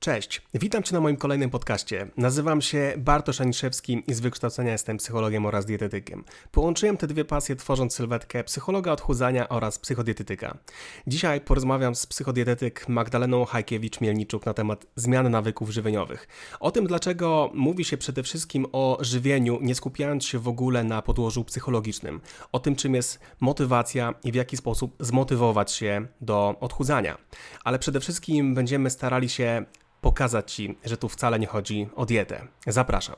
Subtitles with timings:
[0.00, 2.06] Cześć, witam Cię na moim kolejnym podcaście.
[2.16, 6.24] Nazywam się Bartosz Aniszewski i z wykształcenia jestem psychologiem oraz dietetykiem.
[6.52, 10.58] Połączyłem te dwie pasje tworząc sylwetkę psychologa odchudzania oraz psychodietetyka.
[11.06, 16.28] Dzisiaj porozmawiam z psychodietetyk Magdaleną Hajkiewicz-Mielniczuk na temat zmian nawyków żywieniowych.
[16.60, 21.02] O tym, dlaczego mówi się przede wszystkim o żywieniu, nie skupiając się w ogóle na
[21.02, 22.20] podłożu psychologicznym.
[22.52, 27.18] O tym, czym jest motywacja i w jaki sposób zmotywować się do odchudzania.
[27.64, 29.64] Ale przede wszystkim będziemy starali się
[30.00, 32.46] pokazać Ci, że tu wcale nie chodzi o dietę.
[32.66, 33.16] Zapraszam.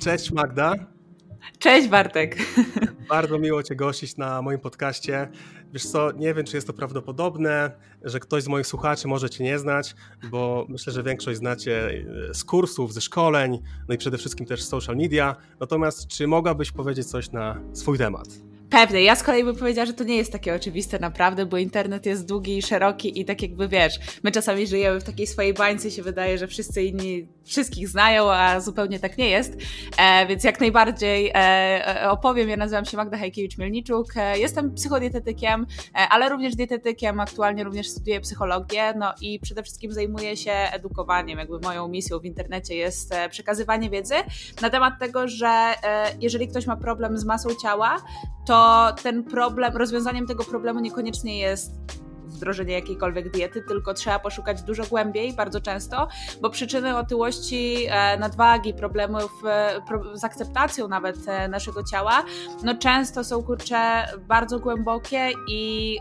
[0.00, 0.74] Cześć Magda.
[1.58, 2.36] Cześć Bartek.
[3.08, 5.28] Bardzo miło Cię gościć na moim podcaście.
[5.72, 7.70] Wiesz co, nie wiem, czy jest to prawdopodobne,
[8.02, 9.94] że ktoś z moich słuchaczy może Cię nie znać,
[10.30, 11.90] bo myślę, że większość znacie
[12.30, 15.36] e, z kursów, ze szkoleń, no i przede wszystkim też z social media.
[15.60, 18.55] Natomiast czy mogłabyś powiedzieć coś na swój temat?
[18.70, 19.02] Pewnie.
[19.02, 22.28] Ja z kolei bym powiedziała, że to nie jest takie oczywiste naprawdę, bo internet jest
[22.28, 26.02] długi i szeroki i tak jakby wiesz, my czasami żyjemy w takiej swojej bańce się
[26.02, 29.56] wydaje, że wszyscy inni wszystkich znają, a zupełnie tak nie jest.
[29.98, 31.34] E, więc jak najbardziej e,
[32.02, 32.48] e opowiem.
[32.48, 34.04] Ja nazywam się Magda Hajkiewicz-Mielniczuk.
[34.16, 37.20] E, jestem psychodietetykiem, e, ale również dietetykiem.
[37.20, 41.38] Aktualnie również studiuję psychologię, no i przede wszystkim zajmuję się edukowaniem.
[41.38, 44.14] Jakby moją misją w internecie jest e, przekazywanie wiedzy
[44.62, 45.74] na temat tego, że
[46.20, 47.96] jeżeli ktoś ma problem z masą ciała,
[48.46, 51.72] to ten problem, rozwiązaniem tego problemu niekoniecznie jest
[52.36, 56.08] wdrożenie jakiejkolwiek diety, tylko trzeba poszukać dużo głębiej, bardzo często,
[56.42, 59.80] bo przyczyny otyłości, e, nadwagi, problemów e,
[60.14, 62.24] z akceptacją nawet e, naszego ciała,
[62.62, 65.98] no często są kurcze bardzo głębokie i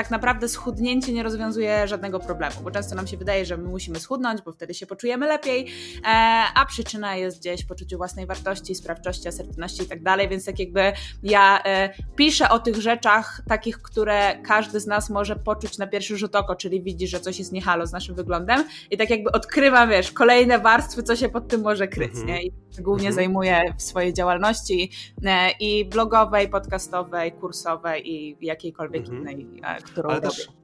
[0.00, 4.00] tak naprawdę schudnięcie nie rozwiązuje żadnego problemu, bo często nam się wydaje, że my musimy
[4.00, 5.66] schudnąć, bo wtedy się poczujemy lepiej,
[6.02, 6.06] e,
[6.54, 10.58] a przyczyna jest gdzieś w poczuciu własnej wartości, sprawczości, asertywności i tak dalej, więc tak
[10.58, 15.86] jakby ja e, piszę o tych rzeczach takich, które każdy z nas może poczuć na
[15.86, 19.32] pierwszy rzut oko, czyli widzi, że coś jest niehalo z naszym wyglądem i tak jakby
[19.32, 22.26] odkrywa, wiesz, kolejne warstwy, co się pod tym może kryć, mhm.
[22.26, 22.42] nie?
[22.78, 23.14] Głównie mhm.
[23.14, 24.90] zajmuję w swojej działalności
[25.24, 29.40] e, i blogowej, podcastowej, kursowej i jakiejkolwiek mhm.
[29.40, 30.28] innej, którą Ale robię.
[30.28, 30.59] Też.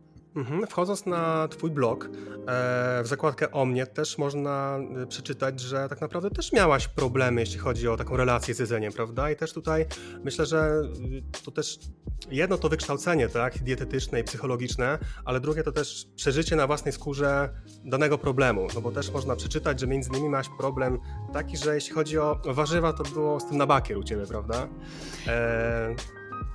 [0.69, 2.09] Wchodząc na Twój blog, e,
[3.03, 7.59] w zakładkę o mnie też można e, przeczytać, że tak naprawdę też miałaś problemy, jeśli
[7.59, 9.31] chodzi o taką relację z jedzeniem, prawda?
[9.31, 9.87] I też tutaj
[10.25, 10.83] myślę, że
[11.39, 11.79] y, to też
[12.31, 17.51] jedno to wykształcenie, tak, dietetyczne i psychologiczne, ale drugie to też przeżycie na własnej skórze
[17.85, 20.99] danego problemu, no bo też można przeczytać, że między innymi masz problem
[21.33, 24.69] taki, że jeśli chodzi o warzywa, to było z tym na bakier u Ciebie, prawda?
[25.27, 25.95] E,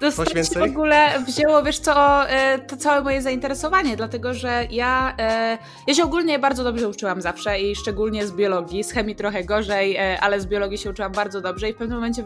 [0.01, 0.69] to więcej?
[0.69, 5.57] w ogóle wzięło, wiesz co, e, to całe moje zainteresowanie, dlatego że ja, e,
[5.87, 9.95] ja się ogólnie bardzo dobrze uczyłam zawsze i szczególnie z biologii, z chemii trochę gorzej,
[9.95, 12.23] e, ale z biologii się uczyłam bardzo dobrze i w pewnym momencie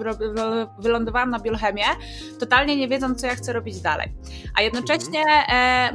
[0.80, 1.84] wylądowałam na biochemię,
[2.40, 4.14] totalnie nie wiedząc, co ja chcę robić dalej.
[4.56, 5.24] A jednocześnie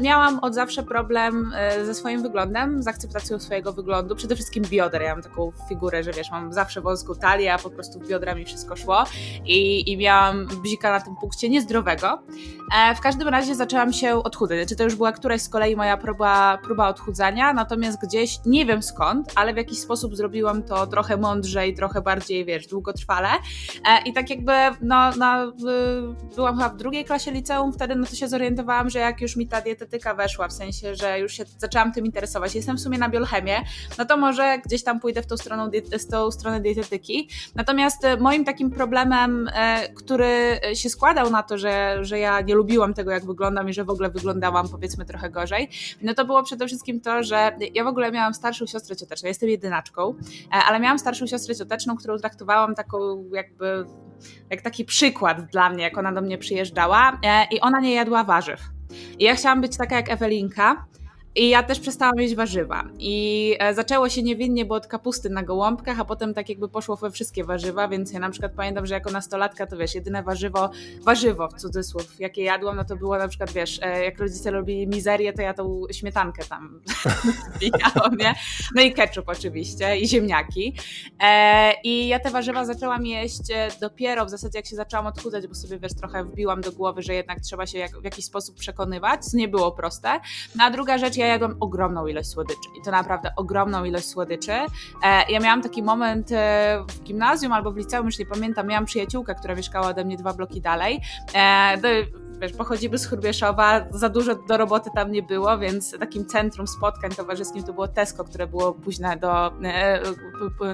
[0.00, 1.52] miałam od zawsze problem
[1.84, 5.02] ze swoim wyglądem, z akceptacją swojego wyglądu, przede wszystkim bioder.
[5.02, 8.34] Ja mam taką figurę, że wiesz, mam zawsze wąską talię, a po prostu w biodra
[8.34, 9.04] mi wszystko szło
[9.44, 12.22] i, i miałam bzika na tym punkcie nie zdrowego.
[12.76, 14.58] E, w każdym razie zaczęłam się odchudzać.
[14.58, 18.82] Znaczy, to już była któraś z kolei moja próba, próba odchudzania, natomiast gdzieś, nie wiem
[18.82, 23.28] skąd, ale w jakiś sposób zrobiłam to trochę mądrzej, trochę bardziej, wiesz, długotrwale.
[23.28, 25.52] E, I tak jakby, no, no,
[26.36, 29.48] byłam chyba w drugiej klasie liceum, wtedy no to się zorientowałam, że jak już mi
[29.48, 33.08] ta dietetyka weszła, w sensie, że już się zaczęłam tym interesować, jestem w sumie na
[33.08, 33.64] biochemię,
[33.98, 35.70] no to może gdzieś tam pójdę w tą stronę,
[36.00, 37.28] w tą stronę dietetyki.
[37.54, 39.50] Natomiast e, moim takim problemem,
[39.96, 43.84] który się składał na to, że, że ja nie lubiłam tego, jak wyglądam i że
[43.84, 45.68] w ogóle wyglądałam powiedzmy trochę gorzej,
[46.02, 49.48] no to było przede wszystkim to, że ja w ogóle miałam starszą siostrę cioteczną, jestem
[49.48, 50.14] jedynaczką,
[50.52, 53.84] e, ale miałam starszą siostrę cioteczną, którą traktowałam taką jakby,
[54.50, 58.24] jak taki przykład dla mnie, jak ona do mnie przyjeżdżała e, i ona nie jadła
[58.24, 58.60] warzyw.
[59.18, 60.84] I ja chciałam być taka jak Ewelinka,
[61.34, 62.84] i ja też przestałam jeść warzywa.
[62.98, 66.96] I e, zaczęło się niewinnie, bo od kapusty na gołąbkach, a potem tak jakby poszło
[66.96, 70.70] we wszystkie warzywa, więc ja na przykład pamiętam, że jako nastolatka to wiesz, jedyne warzywo,
[71.02, 74.86] warzywo w cudzysłów, jakie jadłam, no to było na przykład, wiesz, e, jak rodzice robili
[74.86, 76.80] mizerię, to ja tą śmietankę tam
[77.54, 78.34] zbijałam, nie?
[78.74, 80.74] No i ketchup oczywiście, i ziemniaki.
[81.20, 83.40] E, I ja te warzywa zaczęłam jeść
[83.80, 87.14] dopiero w zasadzie, jak się zaczęłam odchudzać, bo sobie, wiesz, trochę wbiłam do głowy, że
[87.14, 90.20] jednak trzeba się jak, w jakiś sposób przekonywać, co nie było proste.
[90.56, 94.52] No a druga rzecz, ja jadłam ogromną ilość słodyczy i to naprawdę ogromną ilość słodyczy.
[94.52, 98.84] E, ja miałam taki moment e, w gimnazjum albo w liceum, już nie pamiętam, miałam
[98.84, 101.00] przyjaciółkę, która mieszkała ode mnie dwa bloki dalej.
[102.40, 107.10] Wiesz, pochodzimy z Hurbieszowa, za dużo do roboty tam nie było, więc takim centrum spotkań
[107.10, 110.00] towarzyskim to było Tesco, które było późne do, e,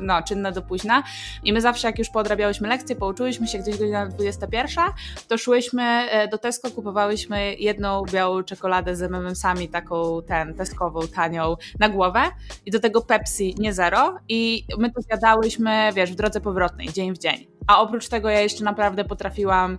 [0.02, 1.02] no, czynne do późna.
[1.44, 4.84] I my zawsze jak już podrabiałyśmy lekcje, pouczyłyśmy się gdzieś godzina 21,
[5.28, 11.56] to szłyśmy e, do Tesco, kupowałyśmy jedną białą czekoladę z MMS-ami, taką ten, teskową, tanią,
[11.78, 12.20] na głowę.
[12.66, 14.16] I do tego Pepsi, nie zero.
[14.28, 17.46] I my to zjadałyśmy, wiesz, w drodze powrotnej, dzień w dzień.
[17.66, 19.76] A oprócz tego ja jeszcze naprawdę potrafiłam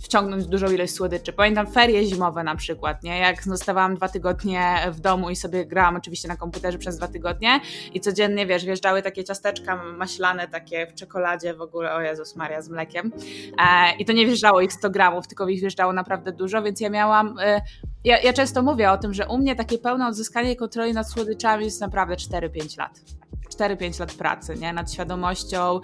[0.00, 1.32] wciągnąć dużą ilość słodyczy.
[1.32, 3.18] Pamiętam ferie zimowe na przykład, nie?
[3.18, 7.60] Jak zostawałam dwa tygodnie w domu i sobie grałam oczywiście na komputerze przez dwa tygodnie
[7.94, 12.62] i codziennie, wiesz, wjeżdżały takie ciasteczka maślane, takie w czekoladzie w ogóle, o Jezus Maria,
[12.62, 13.12] z mlekiem.
[13.58, 16.90] E, I to nie wjeżdżało ich 100 gramów, tylko ich wjeżdżało naprawdę dużo, więc ja
[16.90, 17.38] miałam...
[17.38, 17.60] E,
[18.04, 21.64] ja, ja często mówię o tym, że u mnie takie pełne odzyskanie kontroli nad słodyczami
[21.64, 23.00] jest naprawdę 4-5 lat.
[23.48, 24.72] 4-5 lat pracy, nie?
[24.72, 25.80] Nad świadomością,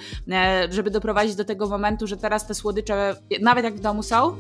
[0.70, 4.37] żeby doprowadzić do tego momentu, że teraz te słodycze, nawet jak w domu są,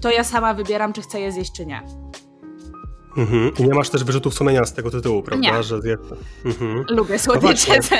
[0.00, 2.01] to ja sama wybieram, czy chcę je zjeść, czy nie.
[3.16, 3.52] Mhm.
[3.58, 5.56] I nie masz też wyrzutów sumienia z tego tytułu, prawda?
[5.56, 5.62] Nie.
[5.62, 5.96] Że zje...
[6.44, 6.84] mhm.
[6.88, 7.72] Lubię słodycze.
[7.90, 7.96] No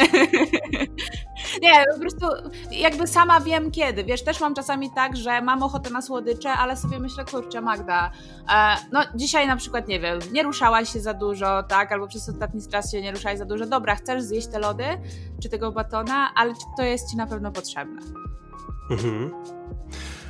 [1.62, 2.26] nie, po prostu
[2.70, 4.04] jakby sama wiem kiedy.
[4.04, 8.10] Wiesz, też mam czasami tak, że mam ochotę na słodycze, ale sobie myślę, kurczę Magda,
[8.54, 12.28] e, no dzisiaj na przykład, nie wiem, nie ruszałaś się za dużo, tak, albo przez
[12.28, 13.66] ostatni czas się nie ruszałaś za dużo.
[13.66, 14.84] Dobra, chcesz zjeść te lody,
[15.42, 18.00] czy tego batona, ale czy to jest ci na pewno potrzebne?
[18.90, 19.30] Mhm.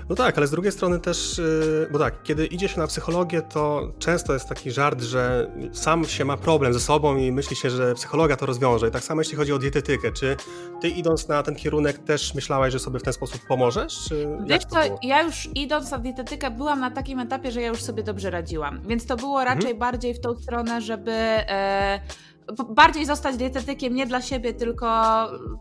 [0.09, 3.43] No tak, ale z drugiej strony też, y, bo tak, kiedy idzie się na psychologię,
[3.43, 7.71] to często jest taki żart, że sam się ma problem ze sobą i myśli się,
[7.71, 8.89] że psychologia to rozwiąże.
[8.89, 10.37] I tak samo jeśli chodzi o dietetykę, czy
[10.81, 14.05] ty idąc na ten kierunek też myślałaś, że sobie w ten sposób pomożesz?
[14.09, 17.83] Czy Wiesz co, ja już idąc na dietetykę byłam na takim etapie, że ja już
[17.83, 19.79] sobie dobrze radziłam, więc to było raczej mhm.
[19.79, 21.13] bardziej w tą stronę, żeby...
[21.13, 22.01] E,
[22.69, 24.87] bardziej zostać dietetykiem nie dla siebie, tylko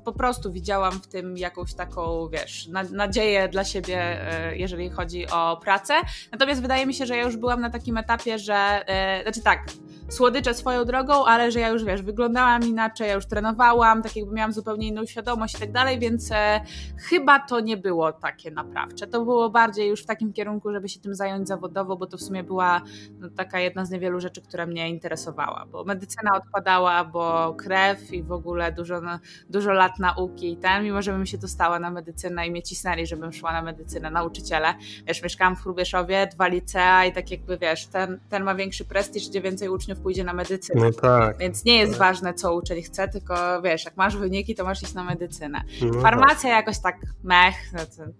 [0.06, 5.57] po prostu widziałam w tym jakąś taką, wiesz, nadzieję dla siebie, e, jeżeli chodzi o
[5.63, 5.94] pracę.
[6.31, 9.66] Natomiast wydaje mi się, że ja już byłam na takim etapie, że, e, znaczy tak,
[10.11, 14.33] słodycze swoją drogą, ale że ja już wiesz, wyglądałam inaczej, ja już trenowałam, tak jakby
[14.33, 16.61] miałam zupełnie inną świadomość i tak dalej, więc e,
[16.97, 19.07] chyba to nie było takie naprawcze.
[19.07, 22.21] To było bardziej już w takim kierunku, żeby się tym zająć zawodowo, bo to w
[22.21, 22.81] sumie była
[23.19, 28.23] no, taka jedna z niewielu rzeczy, która mnie interesowała, bo medycyna odpadała, bo krew i
[28.23, 29.01] w ogóle dużo,
[29.49, 33.07] dużo lat nauki i ten, mimo że bym się dostała na medycynę i mnie cisnęli,
[33.07, 34.73] żebym szła na medycynę, nauczyciele.
[35.07, 39.29] Wiesz, mieszkałam w Hrubieszowie, dwa licea i tak jakby wiesz, ten, ten ma większy prestiż,
[39.29, 40.81] gdzie więcej uczniów pójdzie na medycynę.
[40.81, 41.38] No tak.
[41.38, 42.00] Więc nie jest tak.
[42.00, 45.63] ważne, co uczeń chce, tylko wiesz, jak masz wyniki, to masz iść na medycynę.
[45.81, 46.51] No Farmacja tak.
[46.51, 48.12] jakoś tak mech, no to,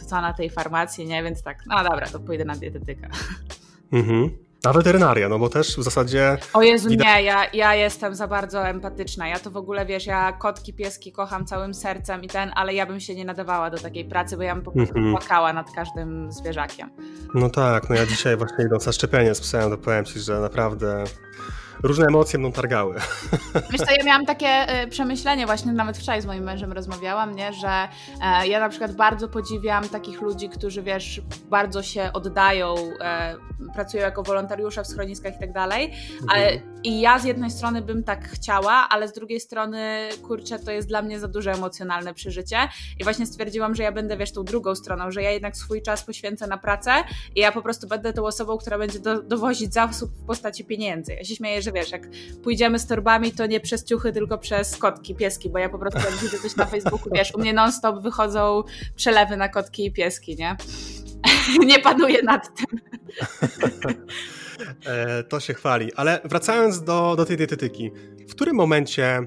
[0.00, 1.22] to, co na tej farmacji, nie?
[1.22, 3.08] Więc tak, no dobra, to pójdę na dietetykę.
[3.92, 4.45] Mhm.
[4.68, 6.38] A weterynaria, no bo też w zasadzie.
[6.52, 9.28] O Jezu, nie, ja, ja jestem za bardzo empatyczna.
[9.28, 12.86] Ja to w ogóle wiesz, ja kotki, pieski kocham całym sercem i ten, ale ja
[12.86, 15.18] bym się nie nadawała do takiej pracy, bo ja bym po prostu mm -hmm.
[15.18, 16.90] płakała nad każdym zwierzakiem.
[17.34, 20.40] No tak, no ja dzisiaj właśnie idąc na szczepienie z psem, to powiem ci, że
[20.40, 21.04] naprawdę
[21.82, 22.94] różne emocje mną targały.
[23.70, 27.52] Wiesz co, ja miałam takie y, przemyślenie, właśnie nawet wczoraj z moim mężem rozmawiałam, nie,
[27.52, 27.88] że
[28.42, 31.20] y, ja na przykład bardzo podziwiam takich ludzi, którzy wiesz,
[31.50, 35.92] bardzo się oddają, y, pracują jako wolontariusze w schroniskach i tak dalej.
[36.22, 36.75] Mhm.
[36.86, 40.88] I ja z jednej strony bym tak chciała, ale z drugiej strony, kurczę, to jest
[40.88, 42.56] dla mnie za duże emocjonalne przeżycie.
[42.98, 46.02] I właśnie stwierdziłam, że ja będę, wiesz, tą drugą stroną, że ja jednak swój czas
[46.02, 46.90] poświęcę na pracę
[47.34, 51.14] i ja po prostu będę tą osobą, która będzie do, dowozić zasób w postaci pieniędzy.
[51.14, 52.02] Ja się śmieję, że wiesz, jak
[52.42, 56.00] pójdziemy z torbami, to nie przez ciuchy, tylko przez kotki, pieski, bo ja po prostu
[56.00, 58.62] jak widzę coś na Facebooku, wiesz, u mnie non-stop wychodzą
[58.96, 60.56] przelewy na kotki i pieski, nie?
[61.66, 62.80] nie panuję nad tym.
[64.86, 65.92] E, to się chwali.
[65.94, 67.90] Ale wracając do, do tej dietetyki,
[68.28, 69.26] w którym momencie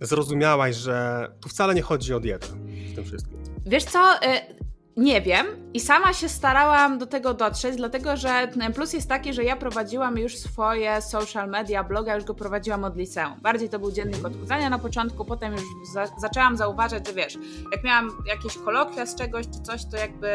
[0.00, 2.46] zrozumiałaś, że tu wcale nie chodzi o dietę
[2.92, 3.38] w tym wszystkim?
[3.66, 4.67] Wiesz co, y,
[4.98, 9.44] nie wiem i sama się starałam do tego dotrzeć, dlatego że plus jest taki, że
[9.44, 13.40] ja prowadziłam już swoje social media, bloga, już go prowadziłam od liceum.
[13.40, 15.62] Bardziej to był dziennik odchudzania na początku, potem już
[15.92, 17.38] za zaczęłam zauważać, że wiesz,
[17.72, 20.28] jak miałam jakieś kolokwia z czegoś czy coś, to jakby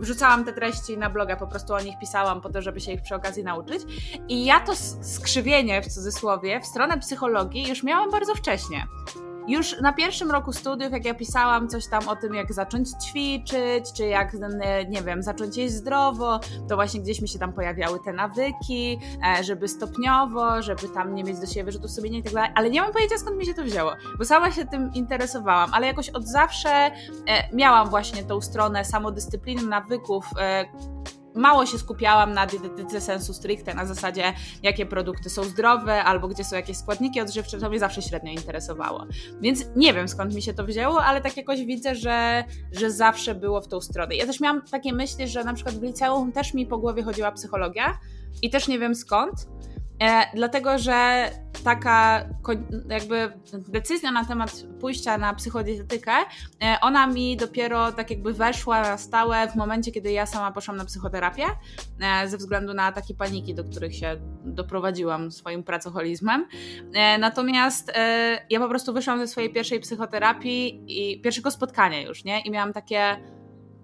[0.00, 3.02] wrzucałam te treści na bloga, po prostu o nich pisałam po to, żeby się ich
[3.02, 3.82] przy okazji nauczyć.
[4.28, 8.86] I ja to skrzywienie w cudzysłowie w stronę psychologii już miałam bardzo wcześnie.
[9.48, 13.92] Już na pierwszym roku studiów, jak ja pisałam coś tam o tym, jak zacząć ćwiczyć,
[13.96, 14.32] czy jak,
[14.88, 18.98] nie wiem, zacząć jeść zdrowo, to właśnie gdzieś mi się tam pojawiały te nawyki,
[19.38, 22.70] e, żeby stopniowo, żeby tam nie mieć do siebie wyrzutów sumienia i tak dalej, ale
[22.70, 26.08] nie mam pojęcia skąd mi się to wzięło, bo sama się tym interesowałam, ale jakoś
[26.08, 26.92] od zawsze e,
[27.52, 30.64] miałam właśnie tą stronę samodyscypliny, nawyków, e,
[31.36, 36.44] mało się skupiałam na dietetyce sensu stricte, na zasadzie jakie produkty są zdrowe albo gdzie
[36.44, 39.06] są jakieś składniki odżywcze, to mnie zawsze średnio interesowało.
[39.40, 43.34] Więc nie wiem skąd mi się to wzięło, ale tak jakoś widzę, że, że zawsze
[43.34, 44.14] było w tą stronę.
[44.14, 47.32] Ja też miałam takie myśli, że na przykład w liceum też mi po głowie chodziła
[47.32, 47.98] psychologia
[48.42, 49.46] i też nie wiem skąd,
[50.02, 51.30] E, dlatego, że
[51.64, 52.24] taka
[52.88, 53.32] jakby
[53.68, 54.50] decyzja na temat
[54.80, 60.12] pójścia na psychodietetykę, e, ona mi dopiero tak jakby weszła na stałe w momencie, kiedy
[60.12, 61.44] ja sama poszłam na psychoterapię,
[62.00, 66.46] e, ze względu na takie paniki, do których się doprowadziłam swoim pracoholizmem.
[66.94, 72.24] E, natomiast e, ja po prostu wyszłam ze swojej pierwszej psychoterapii i pierwszego spotkania już,
[72.24, 72.40] nie?
[72.40, 73.16] I miałam takie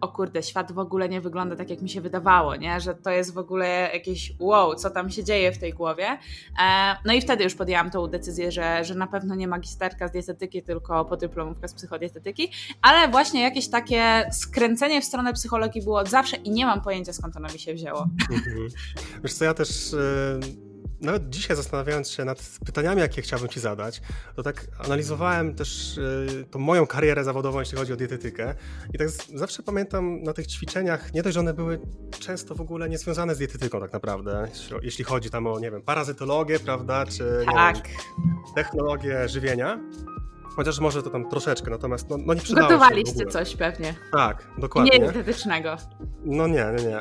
[0.02, 2.80] o kurde, świat w ogóle nie wygląda tak, jak mi się wydawało, nie?
[2.80, 6.18] że to jest w ogóle jakieś wow, co tam się dzieje w tej głowie.
[6.62, 10.12] E, no i wtedy już podjęłam tą decyzję, że, że na pewno nie magisterka z
[10.12, 12.50] dietetyki, tylko podyplomówka z psychodietetyki,
[12.82, 17.12] ale właśnie jakieś takie skręcenie w stronę psychologii było od zawsze i nie mam pojęcia,
[17.12, 18.06] skąd ono mi się wzięło.
[18.30, 18.68] Mhm.
[19.22, 19.94] Wiesz co, ja też...
[21.02, 24.02] Nawet dzisiaj zastanawiając się nad pytaniami, jakie chciałbym Ci zadać,
[24.36, 28.54] to tak analizowałem też y, tą moją karierę zawodową, jeśli chodzi o dietetykę.
[28.94, 31.80] I tak zawsze pamiętam na tych ćwiczeniach, nie dość, że one były
[32.18, 34.48] często w ogóle niezwiązane z dietetyką tak naprawdę,
[34.82, 37.76] jeśli chodzi tam o, nie wiem, parazytologię, prawda, czy tak.
[37.76, 37.94] wiem,
[38.54, 39.80] technologię żywienia,
[40.56, 43.94] Chociaż może to tam troszeczkę, natomiast no, no nie przydało Gotowaliście coś pewnie.
[44.12, 44.90] Tak, dokładnie.
[44.98, 45.76] Nie dietetycznego.
[46.24, 47.00] No nie, nie, nie.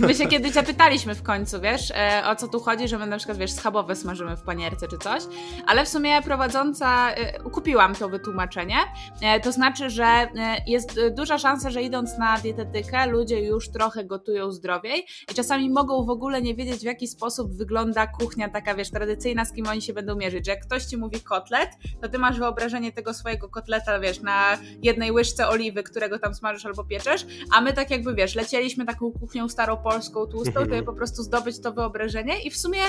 [0.06, 3.16] My się kiedyś zapytaliśmy w końcu, wiesz, e, o co tu chodzi, że my na
[3.16, 5.22] przykład, wiesz, schabowe smażymy w panierce czy coś,
[5.66, 8.76] ale w sumie prowadząca, e, kupiłam to wytłumaczenie,
[9.22, 10.28] e, to znaczy, że
[10.66, 16.04] jest duża szansa, że idąc na dietetykę, ludzie już trochę gotują zdrowiej i czasami mogą
[16.04, 19.82] w ogóle nie wiedzieć, w jaki sposób wygląda kuchnia taka, wiesz, tradycyjna, z kim oni
[19.82, 21.70] się będą mierzyć, że jak ktoś ci mówi kotlet,
[22.00, 26.66] to ty masz wyobrażenie tego swojego kotleta, wiesz, na jednej łyżce oliwy, którego tam smażysz
[26.66, 30.70] albo pieczesz, a my tak jakby, wiesz, lecieliśmy taką kuchnią staropolską, tłustą, mhm.
[30.70, 32.80] żeby po prostu zdobyć to wyobrażenie i w sumie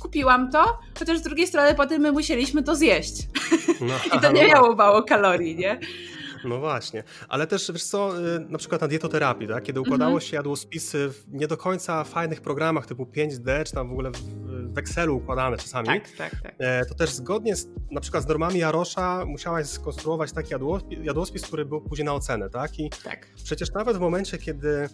[0.00, 3.28] kupiłam to, chociaż z drugiej strony potem my musieliśmy to zjeść.
[3.80, 4.48] No, I to nie no.
[4.48, 5.80] miało mało kalorii, nie?
[6.44, 9.64] No właśnie, ale też wiesz co, y, na przykład na dietoterapii, tak?
[9.64, 10.30] kiedy układało mhm.
[10.30, 14.78] się jadłospisy w nie do końca fajnych programach typu 5D, czy tam w ogóle w,
[14.78, 16.54] Excelu układane czasami, tak, tak, tak.
[16.58, 21.42] E, to też zgodnie z, na przykład z normami Jarosza musiałaś skonstruować taki jadłospis, jadłospis
[21.42, 22.78] który był później na ocenę, tak?
[22.78, 23.26] I tak.
[23.44, 24.88] przecież nawet w momencie, kiedy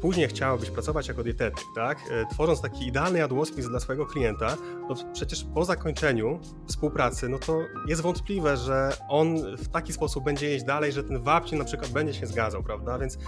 [0.00, 1.98] później chciałabyś pracować jako dietetyk, tak?
[2.10, 4.56] E, tworząc taki idealny jadłospis dla swojego klienta,
[4.88, 10.50] to przecież po zakończeniu współpracy, no to jest wątpliwe, że on w taki sposób będzie
[10.50, 12.98] jeść dalej, że ten wapń na przykład będzie się zgadzał, prawda?
[12.98, 13.18] Więc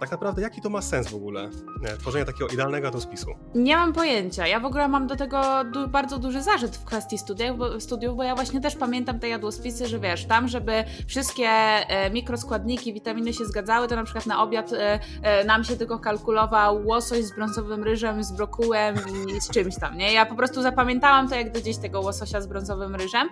[0.00, 1.50] tak naprawdę jaki to ma sens w ogóle,
[1.82, 3.30] nie, tworzenie takiego idealnego dospisu?
[3.54, 4.46] Nie mam pojęcia.
[4.46, 8.16] Ja w ogóle mam do tego du bardzo duży zarzut w kwestii studiów bo, studiów,
[8.16, 13.32] bo ja właśnie też pamiętam te jadłospisy, że wiesz, tam żeby wszystkie e, mikroskładniki, witaminy
[13.32, 17.34] się zgadzały, to na przykład na obiad e, e, nam się tylko kalkulował łosoś z
[17.34, 18.96] brązowym ryżem, z brokułem
[19.36, 20.12] i z czymś tam, nie?
[20.12, 23.28] Ja po prostu zapamiętałam to jak do dziś tego łososia z brązowym ryżem.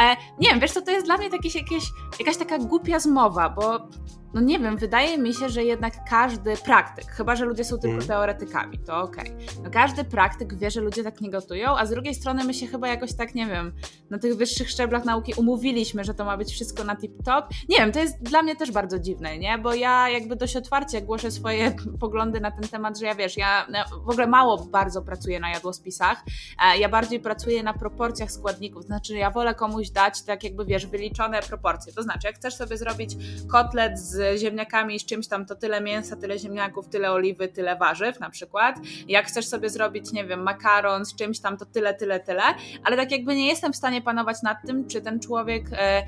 [0.00, 1.84] E, nie wiem, wiesz co, to jest dla mnie jakieś, jakieś,
[2.18, 3.88] jakaś taka głupia zmowa, bo
[4.34, 7.96] no nie wiem, wydaje mi się, że jednak każdy praktyk, chyba że ludzie są tylko
[7.96, 8.08] mm.
[8.08, 9.32] teoretykami, to okej.
[9.32, 9.62] Okay.
[9.62, 12.66] No każdy praktyk wie, że ludzie tak nie gotują, a z drugiej strony my się
[12.66, 13.72] chyba jakoś tak, nie wiem,
[14.10, 17.42] na tych wyższych szczeblach nauki umówiliśmy, że to ma być wszystko na tip-top.
[17.68, 19.58] Nie wiem, to jest dla mnie też bardzo dziwne, nie?
[19.58, 23.66] Bo ja jakby dość otwarcie głoszę swoje poglądy na ten temat, że ja wiesz, ja
[24.04, 26.22] w ogóle mało bardzo pracuję na jadłospisach,
[26.64, 30.64] e, ja bardziej pracuję na proporcjach składników, to znaczy ja wolę komuś dać tak jakby,
[30.64, 31.92] wiesz, wyliczone proporcje.
[31.92, 33.16] To znaczy, jak chcesz sobie zrobić
[33.50, 37.76] kotlet z ziemniakami i z czymś tam, to tyle mięsa, tyle ziemniaków, tyle oliwy, tyle
[37.76, 38.76] warzyw na przykład.
[39.08, 42.42] Jak chcesz sobie zrobić, nie wiem, makaron z czymś tam, to tyle, tyle, tyle,
[42.84, 46.02] ale tak jakby nie jestem w stanie panować nad tym, czy ten człowiek e,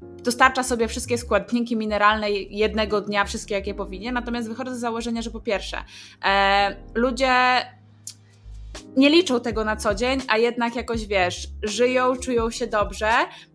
[0.00, 4.14] dostarcza sobie wszystkie składniki mineralne jednego dnia, wszystkie jakie powinien.
[4.14, 5.78] Natomiast wychodzę z założenia, że po pierwsze,
[6.24, 7.32] e, ludzie
[8.98, 13.10] nie liczą tego na co dzień, a jednak jakoś wiesz, żyją, czują się dobrze.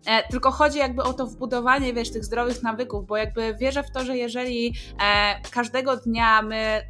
[0.06, 3.90] E, tylko chodzi jakby o to wbudowanie, wiesz, tych zdrowych nawyków, bo jakby wierzę w
[3.90, 6.82] to, że jeżeli e, każdego dnia my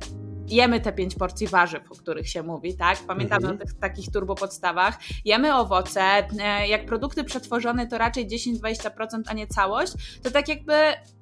[0.49, 2.99] jemy te pięć porcji warzyw, o których się mówi, tak?
[3.07, 3.57] Pamiętamy mhm.
[3.57, 4.99] o tych takich turbo podstawach.
[5.25, 6.01] Jemy owoce,
[6.41, 10.75] e, jak produkty przetworzone to raczej 10-20%, a nie całość, to tak jakby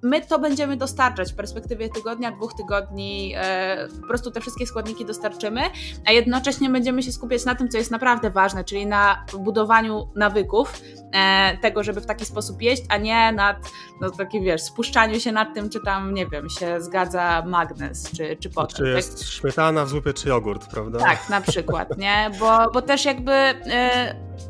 [0.03, 5.05] my to będziemy dostarczać w perspektywie tygodnia, dwóch tygodni, e, po prostu te wszystkie składniki
[5.05, 5.61] dostarczymy,
[6.07, 10.83] a jednocześnie będziemy się skupiać na tym, co jest naprawdę ważne, czyli na budowaniu nawyków,
[11.13, 13.57] e, tego, żeby w taki sposób jeść, a nie nad,
[14.01, 18.37] no taki wiesz, spuszczaniu się nad tym, czy tam, nie wiem, się zgadza magnez, czy,
[18.37, 18.77] czy potem.
[18.77, 20.99] Czy jest śmietana w zupie, czy jogurt, prawda?
[20.99, 22.31] Tak, na przykład, nie?
[22.41, 23.33] Bo, bo też jakby...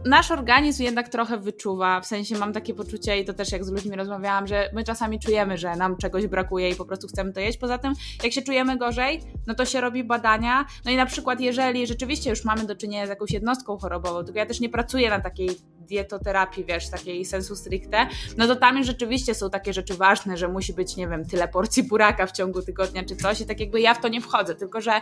[0.05, 3.71] Nasz organizm jednak trochę wyczuwa, w sensie mam takie poczucie i to też jak z
[3.71, 7.41] ludźmi rozmawiałam, że my czasami czujemy, że nam czegoś brakuje i po prostu chcemy to
[7.41, 7.59] jeść.
[7.59, 7.93] Poza tym,
[8.25, 10.65] jak się czujemy gorzej, no to się robi badania.
[10.85, 14.39] No i na przykład, jeżeli rzeczywiście już mamy do czynienia z jakąś jednostką chorobową, tylko
[14.39, 15.49] ja też nie pracuję na takiej
[15.93, 20.49] dietoterapii, wiesz, takiej sensu stricte, no to tam już rzeczywiście są takie rzeczy ważne, że
[20.49, 23.81] musi być, nie wiem, tyle porcji buraka w ciągu tygodnia czy coś i tak jakby
[23.81, 25.01] ja w to nie wchodzę, tylko że e,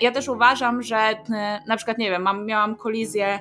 [0.00, 3.38] ja też uważam, że e, na przykład, nie wiem, mam, miałam kolizję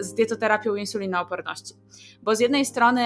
[0.00, 1.74] z dietoterapią insulinooporności,
[2.22, 3.02] bo z jednej strony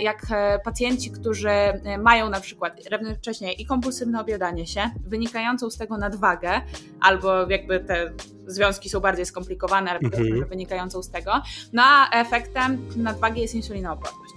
[0.00, 0.26] jak
[0.64, 1.50] pacjenci, którzy
[1.98, 6.60] mają na przykład równocześnie i kompulsywne obiadanie się, wynikającą z tego nadwagę,
[7.00, 8.12] albo jakby te
[8.46, 10.48] związki są bardziej skomplikowane, ale mhm.
[10.48, 11.42] wynikającą z tego,
[11.72, 14.27] no a efektem nadwagi jest insulinooporność.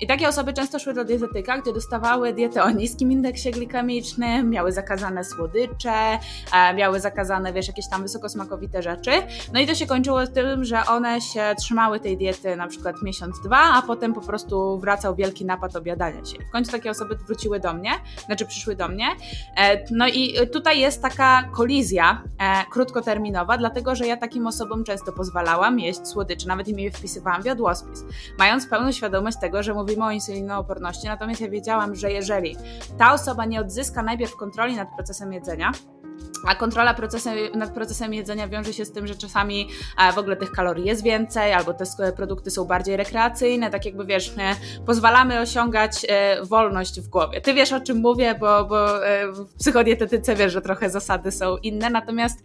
[0.00, 4.72] I takie osoby często szły do dietetyka, gdzie dostawały dietę o niskim indeksie glikemicznym, miały
[4.72, 6.18] zakazane słodycze,
[6.52, 9.10] e, miały zakazane, wiesz, jakieś tam wysokosmakowite rzeczy.
[9.52, 13.40] No i to się kończyło tym, że one się trzymały tej diety na przykład miesiąc,
[13.40, 16.36] dwa, a potem po prostu wracał wielki napad obiadania się.
[16.48, 17.90] W końcu takie osoby wróciły do mnie,
[18.26, 19.06] znaczy przyszły do mnie.
[19.56, 25.12] E, no i tutaj jest taka kolizja e, krótkoterminowa, dlatego że ja takim osobom często
[25.12, 28.04] pozwalałam jeść słodycze, nawet im je wpisywałam w jadłospis,
[28.38, 32.56] mając pełną świadomość tego, że mówimy o insulinooporności, natomiast ja wiedziałam, że jeżeli
[32.98, 35.72] ta osoba nie odzyska najpierw kontroli nad procesem jedzenia,
[36.46, 39.68] a kontrola procesem, nad procesem jedzenia wiąże się z tym, że czasami
[39.98, 44.06] e, w ogóle tych kalorii jest więcej, albo te produkty są bardziej rekreacyjne, tak jakby
[44.06, 44.34] wiesz,
[44.86, 47.40] pozwalamy osiągać e, wolność w głowie.
[47.40, 51.56] Ty wiesz o czym mówię, bo, bo e, w psychodietetyce wiesz, że trochę zasady są
[51.56, 52.42] inne, natomiast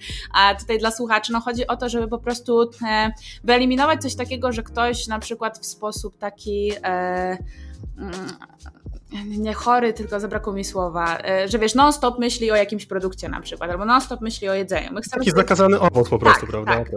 [0.59, 2.69] tutaj dla słuchaczy no chodzi o to, żeby po prostu
[3.43, 6.71] wyeliminować coś takiego, że ktoś na przykład w sposób taki
[9.37, 13.41] nie chory, tylko zabrakło mi słowa, e, że wiesz, non-stop myśli o jakimś produkcie na
[13.41, 14.93] przykład, albo non-stop myśli o jedzeniu.
[14.93, 15.41] My chcemy Taki sobie...
[15.41, 16.71] zakazany owoc po prostu, tak, prawda?
[16.71, 16.91] Tak.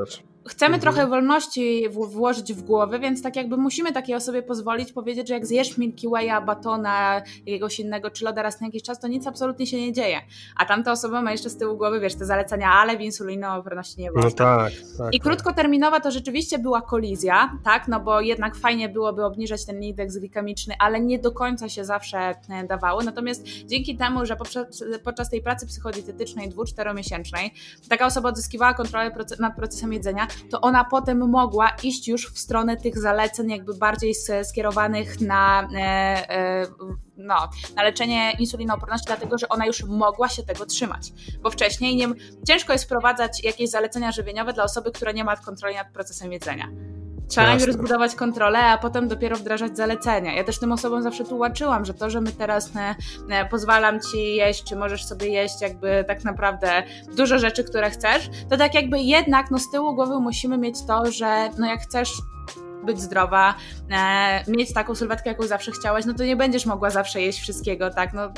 [0.48, 0.80] Chcemy mhm.
[0.80, 5.34] trochę wolności w, włożyć w głowę, więc tak jakby musimy takiej osobie pozwolić powiedzieć, że
[5.34, 9.26] jak zjesz Milky Way'a, batona, jakiegoś innego, czy loda raz na jakiś czas, to nic
[9.26, 10.20] absolutnie się nie dzieje.
[10.56, 14.12] A tamta osoba ma jeszcze z tyłu głowy, wiesz, te zalecenia, ale w insulinooporności nie
[14.12, 14.28] wolno.
[14.28, 15.14] No tak, tak.
[15.14, 15.28] I tak.
[15.28, 20.74] krótkoterminowa to rzeczywiście była kolizja, tak, no bo jednak fajnie byłoby obniżać ten indeks glikemiczny,
[20.78, 23.02] ale nie do końca się zawsze e, dawało.
[23.02, 27.54] Natomiast dzięki temu, że podczas, podczas tej pracy psychodietetycznej dwu-czteromiesięcznej
[27.88, 32.76] taka osoba odzyskiwała kontrolę nad procesem jedzenia, to ona potem mogła iść już w stronę
[32.76, 35.80] tych zaleceń jakby bardziej skierowanych na, e,
[36.30, 36.66] e,
[37.16, 41.12] no, na leczenie insulinooporności, dlatego że ona już mogła się tego trzymać.
[41.42, 42.08] Bo wcześniej nie,
[42.46, 46.68] ciężko jest wprowadzać jakieś zalecenia żywieniowe dla osoby, która nie ma kontroli nad procesem jedzenia.
[47.28, 50.34] Trzeba najpierw zbudować kontrolę, a potem dopiero wdrażać zalecenia.
[50.34, 52.94] Ja też tym osobom zawsze tłumaczyłam, że to, że my teraz ne,
[53.28, 56.82] ne, pozwalam ci jeść, czy możesz sobie jeść jakby tak naprawdę
[57.16, 61.12] dużo rzeczy, które chcesz, to tak jakby jednak no, z tyłu głowy musimy mieć to,
[61.12, 62.12] że no jak chcesz
[62.84, 63.54] być zdrowa,
[63.90, 67.90] e, mieć taką sylwetkę, jaką zawsze chciałaś, no to nie będziesz mogła zawsze jeść wszystkiego,
[67.90, 68.12] tak?
[68.12, 68.32] No,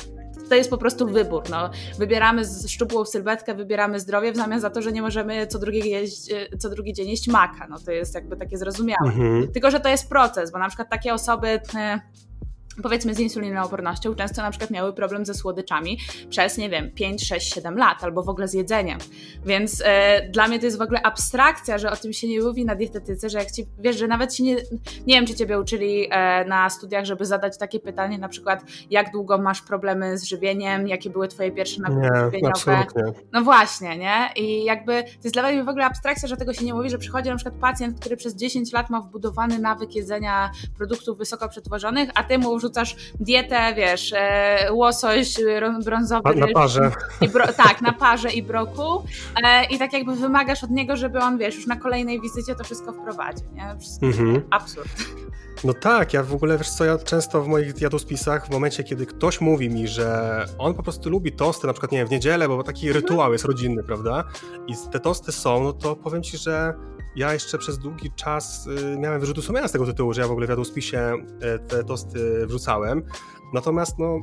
[0.48, 1.42] to jest po prostu wybór.
[1.50, 1.70] No.
[1.98, 6.32] Wybieramy szczupłą sylwetkę, wybieramy zdrowie w zamian za to, że nie możemy co drugi, jeść,
[6.32, 7.66] e, co drugi dzień jeść maka.
[7.70, 9.10] No to jest jakby takie zrozumiałe.
[9.10, 9.48] Mhm.
[9.52, 12.00] Tylko, że to jest proces, bo na przykład takie osoby e,
[12.82, 15.98] powiedzmy z insulinoopornością, często na przykład miały problem ze słodyczami
[16.30, 18.98] przez, nie wiem, 5, 6, 7 lat albo w ogóle z jedzeniem.
[19.44, 22.64] Więc e, dla mnie to jest w ogóle abstrakcja, że o tym się nie mówi
[22.64, 24.56] na dietetyce, że jak ci, wiesz, że nawet się nie,
[25.06, 29.12] nie wiem, czy ciebie uczyli e, na studiach, żeby zadać takie pytanie, na przykład, jak
[29.12, 32.48] długo masz problemy z żywieniem, jakie były twoje pierwsze nawyki żywieniowe.
[32.48, 33.02] Absolutnie.
[33.32, 34.28] No właśnie, nie?
[34.36, 36.98] I jakby to jest dla mnie w ogóle abstrakcja, że tego się nie mówi, że
[36.98, 42.10] przychodzi na przykład pacjent, który przez 10 lat ma wbudowany nawyk jedzenia produktów wysoko przetworzonych,
[42.14, 45.34] a ty mu wrzucasz dietę, wiesz, e, łosoś
[45.84, 46.34] brązowy.
[46.34, 46.90] Na parze.
[47.32, 49.04] Bro, tak, na parze i broku.
[49.42, 52.64] E, I tak jakby wymagasz od niego, żeby on, wiesz, już na kolejnej wizycie to
[52.64, 53.76] wszystko wprowadził, nie?
[54.08, 54.42] Mhm.
[54.50, 54.88] Absurd.
[55.64, 59.06] No tak, ja w ogóle, wiesz co, ja często w moich jadłospisach, w momencie, kiedy
[59.06, 62.48] ktoś mówi mi, że on po prostu lubi tosty, na przykład, nie wiem, w niedzielę,
[62.48, 63.02] bo taki mhm.
[63.02, 64.24] rytuał jest rodzinny, prawda?
[64.66, 66.74] I te tosty są, no to powiem ci, że
[67.16, 70.30] ja jeszcze przez długi czas y, miałem wyrzuty sumienia z tego tytułu, że ja w
[70.30, 73.02] ogóle w jadłospisie y, te tosty wrzucałem.
[73.54, 74.18] Natomiast, no,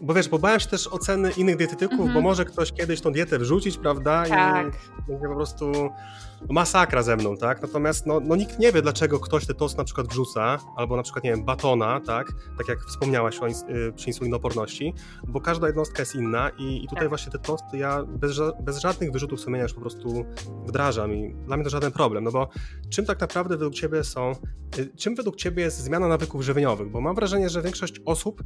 [0.00, 2.12] bo wiesz, bo bałem się też oceny innych dietetyków, mm -hmm.
[2.12, 2.24] bo mhm.
[2.24, 4.24] może ktoś kiedyś tą dietę wrzucić, prawda?
[4.28, 4.66] Tak.
[4.98, 5.72] I będzie po prostu
[6.50, 7.62] masakra ze mną, tak?
[7.62, 11.02] Natomiast no, no nikt nie wie, dlaczego ktoś te tost na przykład wrzuca, albo na
[11.02, 12.32] przykład, nie wiem, batona, tak?
[12.58, 14.94] Tak jak wspomniałaś o ins y, przy insulinooporności,
[15.28, 17.08] bo każda jednostka jest inna i, i tutaj tak.
[17.08, 20.24] właśnie te tosty ja bez, bez żadnych wyrzutów sumienia już po prostu
[20.66, 22.48] wdrażam i dla mnie to żaden problem, no bo
[22.90, 24.32] czym tak naprawdę według Ciebie są,
[24.78, 26.90] y, czym według Ciebie jest zmiana nawyków żywieniowych?
[26.90, 28.42] Bo mam wrażenie, że większość osób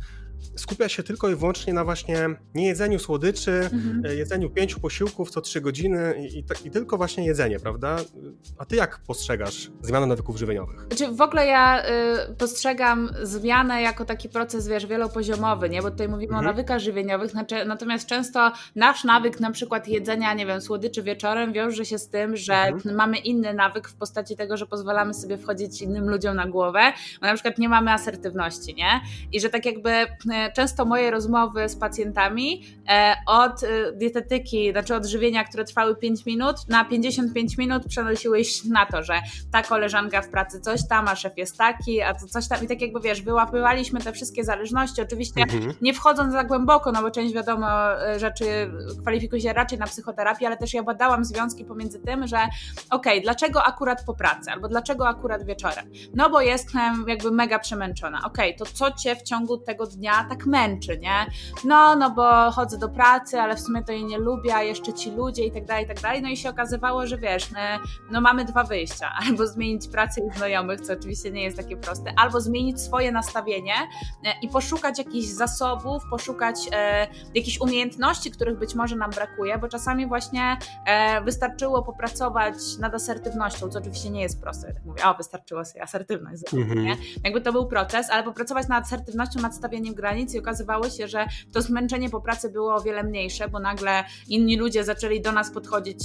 [0.57, 4.07] skupia się tylko i wyłącznie na właśnie niejedzeniu słodyczy, mhm.
[4.07, 7.86] Y, jedzeniu pięciu posiłków co trzy godziny i, i, i tylko właśnie jedzenie, prawda?
[7.95, 8.11] Prawda?
[8.59, 10.81] A ty jak postrzegasz zmianę nawyków żywieniowych?
[10.81, 11.83] Znaczy w ogóle ja
[12.31, 15.83] y, postrzegam zmianę jako taki proces, wiesz, wielopoziomowy, nie?
[15.83, 16.47] Bo tutaj mówimy mhm.
[16.47, 21.53] o nawykach żywieniowych, znaczy, natomiast często nasz nawyk na przykład jedzenia, nie wiem, słodyczy wieczorem
[21.53, 22.97] wiąże się z tym, że mhm.
[22.97, 27.27] mamy inny nawyk w postaci tego, że pozwalamy sobie wchodzić innym ludziom na głowę, bo
[27.27, 29.01] na przykład nie mamy asertywności, nie?
[29.33, 30.07] I że tak jakby y,
[30.55, 36.27] często moje rozmowy z pacjentami e, od y, dietetyki, znaczy od żywienia, które trwały 5
[36.27, 39.21] minut, na 55 minut przenosiły się na to, że
[39.53, 42.67] ta koleżanka w pracy coś tam, a szef jest taki, a to coś tam i
[42.67, 45.75] tak jakby wiesz, wyłapywaliśmy te wszystkie zależności, oczywiście mhm.
[45.81, 50.47] nie wchodząc za głęboko, no bo część wiadomo e, rzeczy kwalifikuje się raczej na psychoterapię,
[50.47, 54.69] ale też ja badałam związki pomiędzy tym, że okej, okay, dlaczego akurat po pracy, albo
[54.69, 55.91] dlaczego akurat wieczorem?
[56.15, 58.19] No bo jestem jakby mega przemęczona.
[58.25, 61.27] Okej, okay, to co cię w ciągu tego dnia tak męczy, nie?
[61.65, 64.93] No, no bo chodzę do pracy, ale w sumie to jej nie lubię, a jeszcze
[64.93, 66.23] ci ludzie i tak dalej, i tak dalej.
[66.23, 67.51] No i się okazywało, że wiesz,
[68.11, 69.13] no, mamy dwa wyjścia.
[69.27, 73.75] Albo zmienić pracę i znajomych, co oczywiście nie jest takie proste, albo zmienić swoje nastawienie
[74.25, 79.69] e, i poszukać jakichś zasobów, poszukać e, jakichś umiejętności, których być może nam brakuje, bo
[79.69, 84.75] czasami właśnie e, wystarczyło popracować nad asertywnością, co oczywiście nie jest proste.
[84.75, 86.77] Tak mówię, o, wystarczyło sobie asertywność -hmm.
[86.77, 86.97] nie?
[87.25, 91.27] Jakby to był proces, ale popracować nad asertywnością, nad stawianiem granic i okazywało się, że
[91.53, 95.51] to zmęczenie po pracy było o wiele mniejsze, bo nagle inni ludzie zaczęli do nas
[95.51, 96.05] podchodzić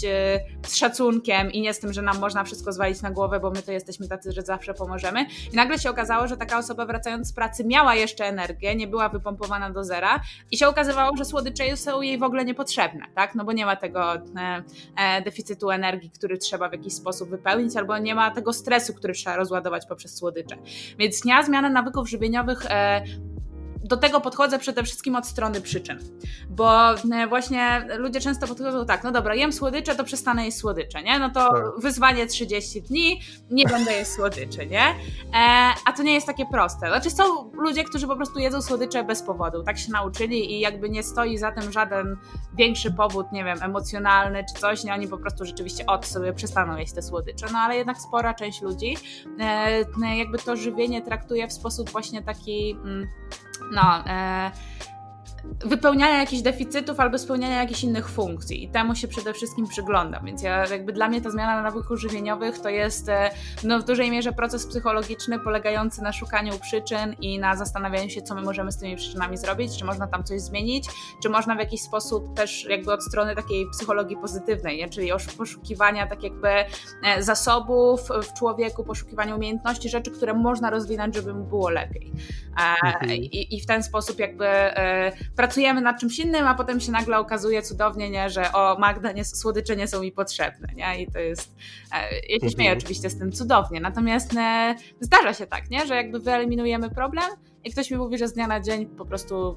[0.67, 3.62] z szacunkiem i nie z tym, że nam można wszystko zwalić na głowę, bo my
[3.63, 5.25] to jesteśmy tacy, że zawsze pomożemy.
[5.54, 9.10] I nagle się okazało, że taka osoba wracając z pracy miała jeszcze energię, nie była
[9.10, 13.36] wypompowana do zera i się okazywało, że słodycze są jej w ogóle niepotrzebne, tak?
[13.36, 14.19] No bo nie ma tego e,
[14.97, 19.13] e, deficytu energii, który trzeba w jakiś sposób wypełnić, albo nie ma tego stresu, który
[19.13, 20.58] trzeba rozładować poprzez słodycze.
[20.97, 23.01] Więc ja zmianę nawyków żywieniowych e,
[23.83, 25.99] do tego podchodzę przede wszystkim od strony przyczyn,
[26.49, 31.03] bo e, właśnie ludzie często podchodzą tak, no dobra, jem słodycze, to przestanę jeść słodycze,
[31.03, 31.19] nie?
[31.19, 31.63] No to tak.
[31.77, 34.81] wyzwanie 30 dni, nie będę jeść słodyczy, nie?
[34.81, 36.87] E, a to nie jest takie proste.
[36.87, 40.89] Znaczy są ludzie, którzy po prostu jedzą słodycze bez powodu, tak się nauczyli i jakby
[40.89, 42.17] nie stoi za tym żaden
[42.57, 44.93] większy powód, nie wiem, emocjonalny czy coś, nie?
[44.93, 48.61] Oni po prostu rzeczywiście od sobie przestaną jeść te słodycze, no ale jednak spora część
[48.61, 48.97] ludzi
[49.39, 52.71] e, jakby to żywienie traktuje w sposób właśnie taki...
[52.71, 53.07] Mm,
[53.69, 54.52] 那呃
[55.43, 60.41] wypełniania jakichś deficytów albo spełniania jakichś innych funkcji i temu się przede wszystkim przyglądam, więc
[60.43, 63.30] ja jakby dla mnie ta zmiana nawyków żywieniowych to jest e,
[63.63, 68.36] no, w dużej mierze proces psychologiczny polegający na szukaniu przyczyn i na zastanawianiu się, co
[68.36, 70.86] my możemy z tymi przyczynami zrobić, czy można tam coś zmienić,
[71.23, 74.89] czy można w jakiś sposób też jakby od strony takiej psychologii pozytywnej, nie?
[74.89, 76.65] czyli poszukiwania tak jakby e,
[77.19, 82.12] zasobów w człowieku, poszukiwania umiejętności, rzeczy, które można rozwinąć, żeby mu było lepiej.
[82.58, 83.12] E, mhm.
[83.12, 84.45] I, I w ten sposób jakby
[85.35, 89.25] pracujemy nad czymś innym, a potem się nagle okazuje cudownie, nie, że o Magda, nie,
[89.25, 91.01] słodycze nie są mi potrzebne, nie?
[91.03, 91.55] I to jest,
[91.93, 92.77] e, ja się śmieję mhm.
[92.77, 97.29] oczywiście z tym cudownie, natomiast e, zdarza się tak, nie, że jakby wyeliminujemy problem
[97.63, 99.55] i ktoś mi mówi, że z dnia na dzień po prostu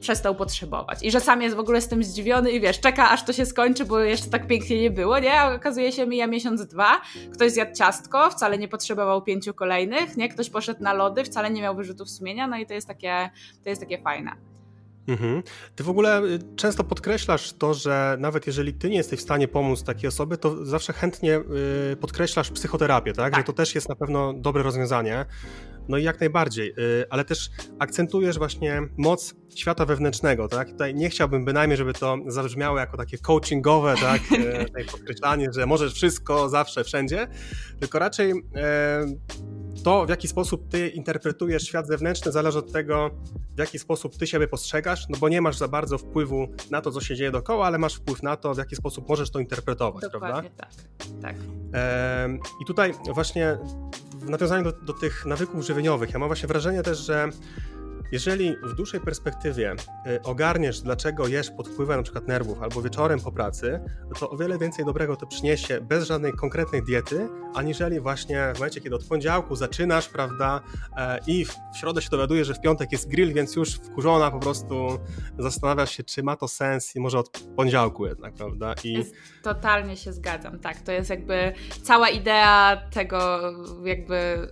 [0.00, 1.02] przestał potrzebować.
[1.02, 3.46] I że sam jest w ogóle z tym zdziwiony i wiesz, czeka aż to się
[3.46, 5.40] skończy, bo jeszcze tak pięknie nie było, nie?
[5.40, 7.00] A okazuje się, mija miesiąc, dwa,
[7.34, 10.28] ktoś zjadł ciastko, wcale nie potrzebował pięciu kolejnych, nie?
[10.28, 13.30] Ktoś poszedł na lody, wcale nie miał wyrzutów sumienia, no i to jest takie,
[13.64, 14.47] to jest takie fajne.
[15.08, 15.42] Mhm.
[15.76, 19.48] Ty w ogóle y, często podkreślasz to, że nawet jeżeli ty nie jesteś w stanie
[19.48, 21.40] pomóc takiej osobie, to zawsze chętnie
[21.92, 23.32] y, podkreślasz psychoterapię, tak?
[23.32, 23.40] tak?
[23.40, 25.26] Że to też jest na pewno dobre rozwiązanie.
[25.88, 30.70] No i jak najbardziej, y, ale też akcentujesz właśnie moc świata wewnętrznego, tak?
[30.70, 34.22] Tutaj nie chciałbym bynajmniej, żeby to zabrzmiało jako takie coachingowe, tak?
[34.92, 37.28] podkreślanie, że możesz wszystko, zawsze, wszędzie,
[37.80, 38.32] tylko raczej
[39.84, 43.10] to, w jaki sposób ty interpretujesz świat zewnętrzny, zależy od tego,
[43.56, 46.90] w jaki sposób ty siebie postrzegasz, no bo nie masz za bardzo wpływu na to,
[46.90, 50.02] co się dzieje dookoła, ale masz wpływ na to, w jaki sposób możesz to interpretować,
[50.02, 50.76] Dokładnie prawda?
[51.22, 51.34] tak.
[51.34, 51.36] tak.
[52.62, 53.58] I tutaj właśnie
[54.28, 57.28] w nawiązaniu do, do tych nawyków żywieniowych, ja mam właśnie wrażenie też, że
[58.12, 59.72] jeżeli w dłuższej perspektywie
[60.06, 63.80] y, ogarniesz, dlaczego jesz pod wpływem na przykład nerwów albo wieczorem po pracy,
[64.20, 68.80] to o wiele więcej dobrego to przyniesie bez żadnej konkretnej diety, aniżeli właśnie w momencie,
[68.80, 70.60] kiedy od poniedziałku zaczynasz, prawda,
[70.96, 74.38] e, i w środę się dowiadujesz, że w piątek jest grill, więc już wkurzona po
[74.38, 74.98] prostu
[75.38, 78.74] zastanawiasz się, czy ma to sens i może od poniedziałku jednak, prawda?
[78.84, 79.04] I...
[79.42, 80.80] Totalnie się zgadzam, tak.
[80.80, 83.40] To jest jakby cała idea tego
[83.84, 84.48] jakby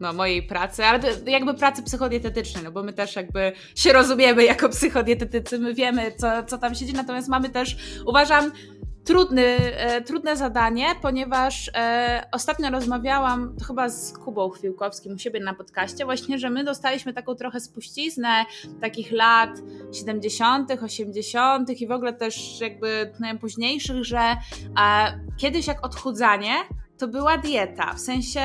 [0.00, 4.68] no, mojej pracy, ale jakby pracy psychodietetycznej, no bo my też jakby się rozumiemy jako
[4.68, 8.52] psychodietetycy, my wiemy, co, co tam siedzi, natomiast mamy też, uważam,
[9.06, 15.54] trudny, e, trudne zadanie, ponieważ e, ostatnio rozmawiałam chyba z Kubą Chwiłkowskim u siebie na
[15.54, 18.44] podcaście, właśnie, że my dostaliśmy taką trochę spuściznę
[18.80, 19.50] takich lat
[19.92, 21.70] 70., 80.
[21.70, 24.36] i w ogóle też jakby najpóźniejszych, że e,
[25.36, 26.54] kiedyś jak odchudzanie,
[26.98, 27.92] to była dieta.
[27.92, 28.40] W sensie,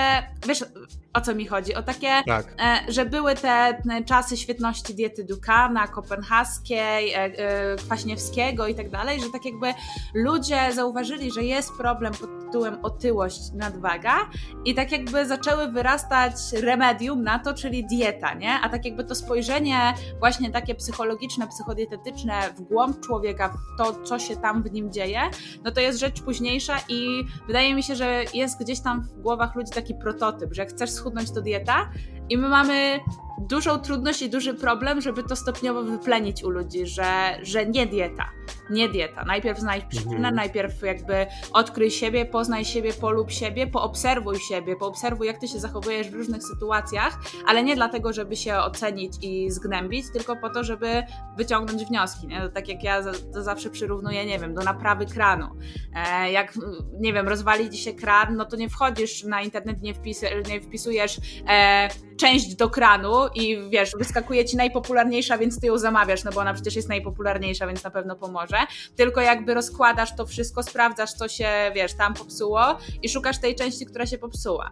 [0.48, 0.64] wiesz,
[1.13, 1.76] o co mi chodzi?
[1.76, 2.45] O takie, tak.
[2.60, 9.19] e, że były te czasy świetności diety Dukana, kopenhaskiej, e, e, Kwaśniewskiego i tak dalej,
[9.21, 9.74] że tak jakby
[10.13, 14.30] ludzie zauważyli, że jest problem pod tytułem otyłość, nadwaga
[14.65, 18.54] i tak jakby zaczęły wyrastać remedium na to, czyli dieta, nie?
[18.54, 24.19] A tak jakby to spojrzenie właśnie takie psychologiczne, psychodietetyczne w głąb człowieka, w to, co
[24.19, 25.21] się tam w nim dzieje,
[25.63, 29.56] no to jest rzecz późniejsza i wydaje mi się, że jest gdzieś tam w głowach
[29.56, 31.90] ludzi taki prototyp, że chcesz schudnąć, to dieta.
[32.30, 33.00] I my mamy
[33.47, 38.30] dużą trudność i duży problem, żeby to stopniowo wyplenić u ludzi, że, że nie dieta,
[38.69, 39.23] nie dieta.
[39.25, 40.36] Najpierw znajdź przyczynę, mhm.
[40.36, 46.10] najpierw jakby odkryj siebie, poznaj siebie, polub siebie, poobserwuj siebie, poobserwuj jak ty się zachowujesz
[46.10, 51.04] w różnych sytuacjach, ale nie dlatego, żeby się ocenić i zgnębić, tylko po to, żeby
[51.38, 52.27] wyciągnąć wnioski.
[52.27, 52.49] Nie?
[52.49, 55.47] Tak jak ja to zawsze przyrównuję, nie wiem, do naprawy kranu.
[55.95, 56.54] E, jak,
[56.99, 60.62] nie wiem, rozwali ci się kran, no to nie wchodzisz na internet, nie, wpis, nie
[60.62, 66.32] wpisujesz e, część do kranu i wiesz, wyskakuje ci najpopularniejsza, więc ty ją zamawiasz, no
[66.32, 68.58] bo ona przecież jest najpopularniejsza, więc na pewno pomoże.
[68.96, 72.62] Tylko jakby rozkładasz to wszystko, sprawdzasz, co się, wiesz, tam popsuło
[73.02, 74.72] i szukasz tej części, która się popsuła.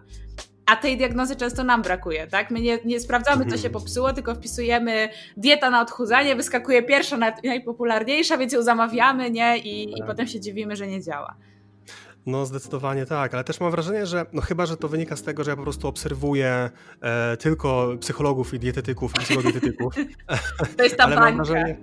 [0.66, 2.50] A tej diagnozy często nam brakuje, tak?
[2.50, 3.72] My nie, nie sprawdzamy, co się mhm.
[3.72, 9.58] popsuło, tylko wpisujemy dieta na odchudzanie, wyskakuje pierwsza, najpopularniejsza, więc ją zamawiamy, nie?
[9.58, 10.06] I, i tak.
[10.06, 11.36] potem się dziwimy, że nie działa.
[12.26, 15.44] No zdecydowanie tak, ale też mam wrażenie, że no chyba, że to wynika z tego,
[15.44, 19.94] że ja po prostu obserwuję e, tylko psychologów i dietetyków i psychodietetyków.
[20.76, 21.44] To jest ta ale bańka.
[21.44, 21.76] Wrażenie,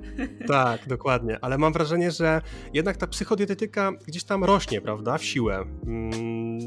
[0.48, 2.42] tak, dokładnie, ale mam wrażenie, że
[2.74, 5.66] jednak ta psychodietetyka gdzieś tam rośnie, prawda, w siłę.
[5.86, 6.60] Mm,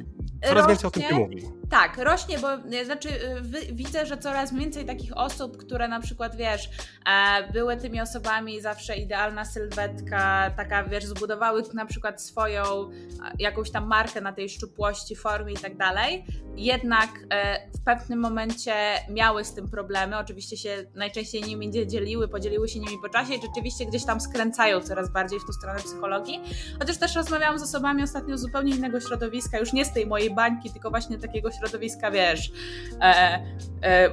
[0.43, 1.43] coraz rośnie, więcej o tym się mówi.
[1.71, 2.49] Tak, rośnie, bo
[2.85, 6.71] znaczy y, widzę, że coraz więcej takich osób, które na przykład, wiesz,
[7.07, 12.91] e, były tymi osobami zawsze idealna sylwetka, taka, wiesz, zbudowały na przykład swoją
[13.39, 16.25] jakąś jakąś tam markę na tej szczupłości, formie i tak dalej,
[16.57, 18.75] jednak e, w pewnym momencie
[19.11, 20.19] miały z tym problemy.
[20.19, 24.81] Oczywiście się najczęściej nimi dzieliły, podzieliły się nimi po czasie i rzeczywiście gdzieś tam skręcają
[24.81, 26.41] coraz bardziej w tą stronę psychologii.
[26.79, 30.35] Chociaż też rozmawiałam z osobami ostatnio z zupełnie innego środowiska, już nie z tej mojej
[30.35, 32.53] bańki, tylko właśnie takiego środowiska, wiesz,
[33.01, 33.45] e,
[33.83, 34.11] e,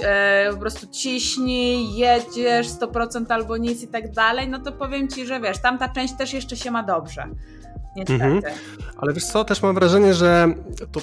[0.00, 5.26] e, po prostu ciśnij, jedziesz 100% albo nic i tak dalej, no to powiem Ci,
[5.26, 7.28] że wiesz, tamta część też jeszcze się ma dobrze
[7.96, 8.24] niestety.
[8.24, 8.54] Mhm.
[8.96, 10.54] Ale wiesz co, też mam wrażenie, że
[10.92, 11.00] to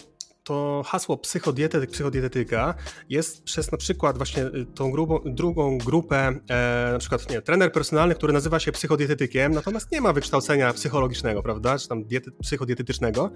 [0.47, 2.73] to hasło psychodietetyk, psychodietetyka
[3.09, 7.71] jest przez na przykład właśnie y, tą grubą, drugą grupę, e, na przykład nie, trener
[7.71, 13.31] personalny, który nazywa się psychodietetykiem, natomiast nie ma wykształcenia psychologicznego, prawda, czy tam diety, psychodietetycznego,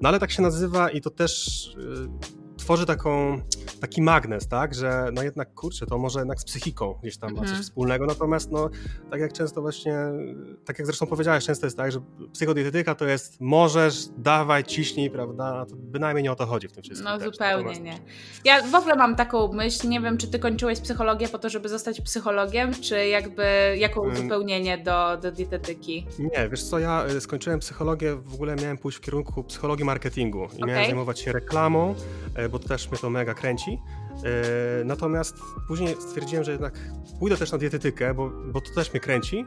[0.00, 3.40] no ale tak się nazywa i to też y, tworzy taką,
[3.80, 7.38] taki magnes, tak, że no jednak kurczę, to może jednak z psychiką gdzieś tam ma
[7.38, 7.62] coś mhm.
[7.62, 8.70] wspólnego, natomiast no
[9.10, 9.96] tak jak często właśnie,
[10.64, 12.00] tak jak zresztą powiedziałeś, często jest tak, że
[12.32, 16.82] psychodietetyka to jest możesz, dawaj, ciśnij, prawda, to bynajmniej nie o to chodzi w tym
[16.82, 17.10] wszystkim.
[17.10, 17.82] No też, zupełnie natomiast...
[17.82, 17.98] nie.
[18.44, 21.68] Ja w ogóle mam taką myśl, nie wiem, czy ty kończyłeś psychologię po to, żeby
[21.68, 23.44] zostać psychologiem, czy jakby
[23.78, 24.18] jako hmm.
[24.18, 26.06] uzupełnienie do, do dietetyki?
[26.18, 30.42] Nie, wiesz co, ja y, skończyłem psychologię, w ogóle miałem pójść w kierunku psychologii marketingu
[30.42, 30.68] i okay.
[30.68, 31.94] miałem zajmować się reklamą,
[32.54, 33.82] bo też mnie to mega kręci.
[34.80, 35.36] E, natomiast
[35.68, 36.74] później stwierdziłem, że jednak
[37.18, 39.44] pójdę też na dietetykę, bo, bo to też mnie kręci.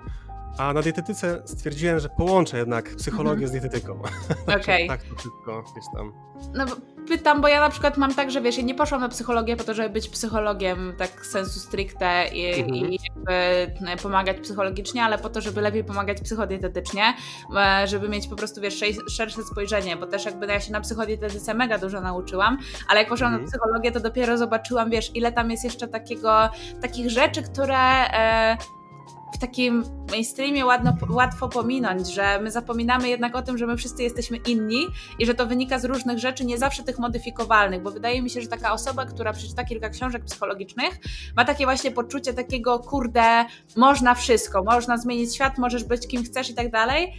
[0.57, 3.49] A na dietetyce stwierdziłem, że połączę jednak psychologię -hmm.
[3.49, 3.93] z dietetyką.
[4.59, 4.87] Okej.
[4.87, 4.87] Okay.
[4.87, 6.13] tak, to tylko gdzieś tam.
[6.53, 6.65] No
[7.07, 9.63] pytam, bo ja na przykład mam tak, że wiesz, ja nie poszłam na psychologię po
[9.63, 12.75] to, żeby być psychologiem tak sensu stricte i, -hmm.
[12.75, 17.03] i jakby pomagać psychologicznie, ale po to, żeby lepiej pomagać psychodietetycznie,
[17.57, 21.53] e, żeby mieć po prostu, wiesz, szersze spojrzenie, bo też jakby ja się na psychodietetyce
[21.53, 23.33] mega dużo nauczyłam, ale jak poszłam -hmm.
[23.33, 23.51] na mhm.
[23.51, 26.49] psychologię, to dopiero zobaczyłam, wiesz, ile tam jest jeszcze takiego,
[26.81, 27.77] takich rzeczy, które...
[29.33, 34.03] W takim mainstreamie ładno, łatwo pominąć, że my zapominamy jednak o tym, że my wszyscy
[34.03, 34.87] jesteśmy inni
[35.19, 38.41] i że to wynika z różnych rzeczy, nie zawsze tych modyfikowalnych, bo wydaje mi się,
[38.41, 40.99] że taka osoba, która przeczyta kilka książek psychologicznych,
[41.35, 46.49] ma takie właśnie poczucie takiego, kurde, można wszystko, można zmienić świat, możesz być kim chcesz
[46.49, 47.13] i tak dalej,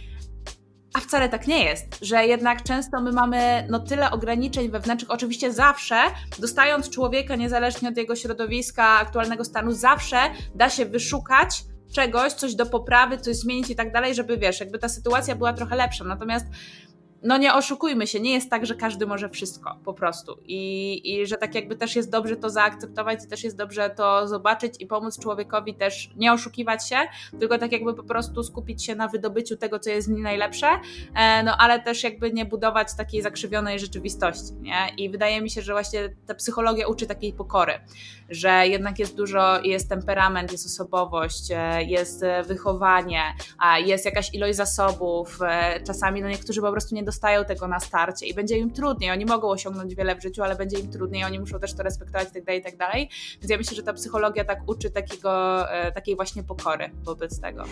[0.93, 5.53] a wcale tak nie jest, że jednak często my mamy no tyle ograniczeń wewnętrznych, oczywiście
[5.53, 5.95] zawsze,
[6.39, 10.17] dostając człowieka niezależnie od jego środowiska, aktualnego stanu, zawsze
[10.55, 14.79] da się wyszukać czegoś, coś do poprawy, coś zmienić i tak dalej, żeby wiesz, jakby
[14.79, 16.03] ta sytuacja była trochę lepsza.
[16.03, 16.45] Natomiast
[17.23, 20.37] no nie oszukujmy się, nie jest tak, że każdy może wszystko po prostu.
[20.45, 24.27] I, I że tak jakby też jest dobrze to zaakceptować, i też jest dobrze to
[24.27, 26.97] zobaczyć i pomóc człowiekowi też nie oszukiwać się,
[27.39, 30.67] tylko tak jakby po prostu skupić się na wydobyciu tego, co jest w nim najlepsze,
[31.15, 34.53] e, no ale też jakby nie budować takiej zakrzywionej rzeczywistości.
[34.61, 34.95] Nie?
[34.97, 37.73] I wydaje mi się, że właśnie ta psychologia uczy takiej pokory,
[38.29, 43.21] że jednak jest dużo, jest temperament, jest osobowość, e, jest wychowanie,
[43.85, 48.25] jest jakaś ilość zasobów, e, czasami no niektórzy po prostu nie dostają tego na starcie
[48.25, 49.11] i będzie im trudniej.
[49.11, 52.27] Oni mogą osiągnąć wiele w życiu, ale będzie im trudniej, oni muszą też to respektować
[52.27, 52.45] itd.
[52.45, 52.77] Tak itd.
[52.77, 52.95] Tak
[53.41, 55.31] Więc ja myślę, że ta psychologia tak uczy takiego,
[55.71, 57.63] e, takiej właśnie pokory wobec tego.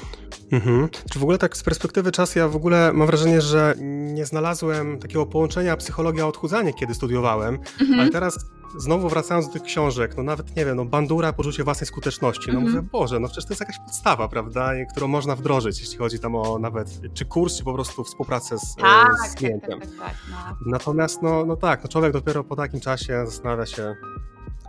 [0.51, 0.89] Mhm.
[1.11, 3.73] Czy w ogóle tak z perspektywy czasu ja w ogóle mam wrażenie, że
[4.13, 7.99] nie znalazłem takiego połączenia psychologia-odchudzanie, kiedy studiowałem, mhm.
[7.99, 8.37] ale teraz
[8.77, 12.59] znowu wracając do tych książek, no nawet nie wiem, no bandura, poczucie własnej skuteczności, no
[12.59, 12.63] -hmm.
[12.63, 16.35] mówię, Boże, no przecież to jest jakaś podstawa, prawda, którą można wdrożyć, jeśli chodzi tam
[16.35, 19.79] o nawet, czy kurs, czy po prostu współpracę z, tak, z klientem.
[19.79, 20.37] Tak, tak, tak, no.
[20.65, 23.95] Natomiast, no, no tak, no człowiek dopiero po takim czasie zastanawia się,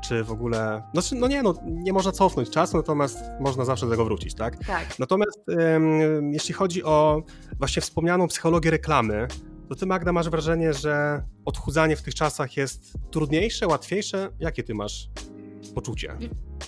[0.00, 3.90] czy w ogóle, no, no nie, no nie można cofnąć czasu, natomiast można zawsze do
[3.90, 4.64] tego wrócić, tak?
[4.64, 4.98] Tak.
[4.98, 7.22] Natomiast um, jeśli chodzi o
[7.58, 9.28] właśnie wspomnianą psychologię reklamy,
[9.68, 14.30] to ty Magda masz wrażenie, że odchudzanie w tych czasach jest trudniejsze, łatwiejsze?
[14.40, 15.10] Jakie ty masz
[15.74, 16.16] poczucie?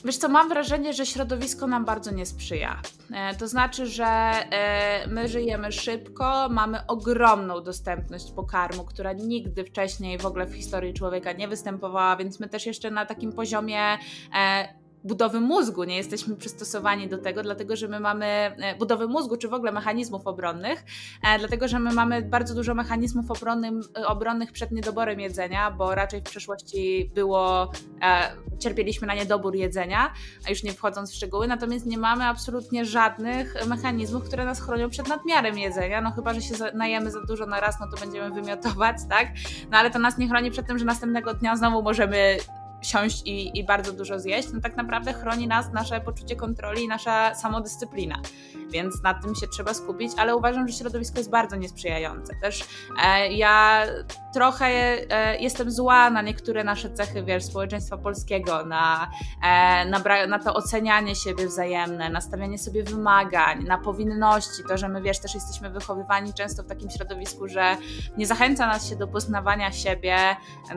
[0.05, 2.83] Wiesz co, mam wrażenie, że środowisko nam bardzo nie sprzyja.
[3.15, 10.19] E, to znaczy, że e, my żyjemy szybko, mamy ogromną dostępność pokarmu, która nigdy wcześniej
[10.19, 13.99] w ogóle w historii człowieka nie występowała, więc my też jeszcze na takim poziomie
[14.35, 19.37] e, budowy mózgu, nie jesteśmy przystosowani do tego, dlatego że my mamy e, budowy mózgu,
[19.37, 20.85] czy w ogóle mechanizmów obronnych,
[21.23, 26.21] e, dlatego że my mamy bardzo dużo mechanizmów obronnym, obronnych przed niedoborem jedzenia, bo raczej
[26.21, 30.13] w przeszłości było, e, cierpieliśmy na niedobór jedzenia,
[30.47, 34.91] a już nie wchodząc w szczegóły, natomiast nie mamy absolutnie żadnych mechanizmów, które nas chronią
[34.91, 38.31] przed nadmiarem jedzenia, no chyba, że się najemy za dużo na raz, no to będziemy
[38.31, 39.29] wymiotować, tak?
[39.71, 42.37] No ale to nas nie chroni przed tym, że następnego dnia znowu możemy
[42.83, 46.89] siąść i, i, bardzo dużo zjeść, no tak naprawdę chroni nas nasze poczucie kontroli i
[46.89, 48.23] nasza samodyscyplina.
[48.71, 52.35] Więc nad tym się trzeba skupić, ale uważam, że środowisko jest bardzo niesprzyjające.
[52.43, 52.65] Też
[53.05, 53.87] e, ja
[54.35, 59.11] trochę e, jestem zła na niektóre nasze cechy, wiesz, społeczeństwa polskiego, na,
[59.43, 64.89] e, na, na to ocenianie siebie wzajemne, na stawianie sobie wymagań, na powinności, to, że
[64.89, 67.77] my, wiesz, też jesteśmy wychowywani często w takim środowisku, że
[68.17, 70.17] nie zachęca nas się do poznawania siebie,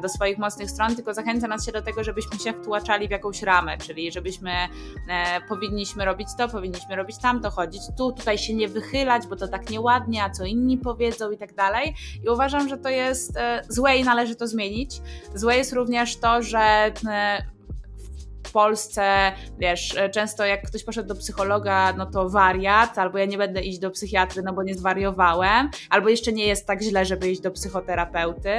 [0.02, 3.12] do swoich mocnych stron, tylko zachęca nas się do tego, tego, żebyśmy się wtłaczali w
[3.12, 4.52] jakąś ramę, czyli żebyśmy
[5.10, 9.48] e, powinniśmy robić to, powinniśmy robić tamto, chodzić tu, tutaj się nie wychylać, bo to
[9.48, 11.94] tak nieładnie, a co inni powiedzą i tak dalej.
[12.24, 15.02] I uważam, że to jest e, złe i należy to zmienić.
[15.36, 16.60] Złe jest również to, że
[17.08, 17.44] e,
[18.54, 23.62] Polsce, wiesz, często jak ktoś poszedł do psychologa, no to wariat, albo ja nie będę
[23.62, 27.42] iść do psychiatry, no bo nie zwariowałem, albo jeszcze nie jest tak źle, żeby iść
[27.42, 28.54] do psychoterapeuty,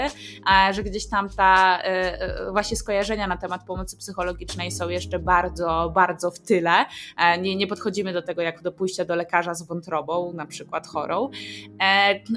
[0.71, 1.85] że gdzieś tam ta e,
[2.21, 6.85] e, właśnie skojarzenia na temat pomocy psychologicznej są jeszcze bardzo, bardzo w tyle.
[7.19, 10.87] E, nie, nie podchodzimy do tego jak do pójścia do lekarza z wątrobą, na przykład
[10.87, 11.31] chorą.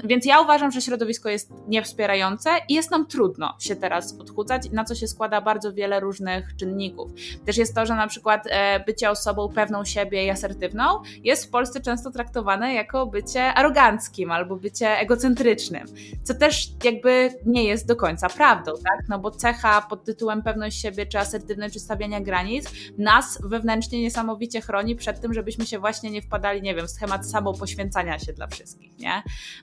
[0.04, 4.84] Więc ja uważam, że środowisko jest niewspierające i jest nam trudno się teraz odchudzać, na
[4.84, 7.10] co się składa bardzo wiele różnych czynników
[7.48, 11.50] też jest to, że na przykład e, bycie osobą pewną siebie i asertywną jest w
[11.50, 15.86] Polsce często traktowane jako bycie aroganckim albo bycie egocentrycznym,
[16.22, 19.08] co też jakby nie jest do końca prawdą, tak?
[19.08, 24.60] No bo cecha pod tytułem pewność siebie, czy asertywność, czy stawiania granic nas wewnętrznie niesamowicie
[24.60, 28.46] chroni przed tym, żebyśmy się właśnie nie wpadali, nie wiem, w schemat samopoświęcania się dla
[28.46, 29.22] wszystkich, nie?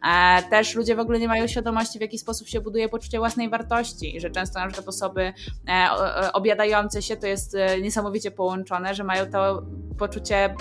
[0.09, 3.49] E, też ludzie w ogóle nie mają świadomości, w jaki sposób się buduje poczucie własnej
[3.49, 5.33] wartości, że często na przykład osoby
[5.67, 9.63] e, obiadające się to jest niesamowicie połączone, że mają to
[9.97, 10.55] poczucie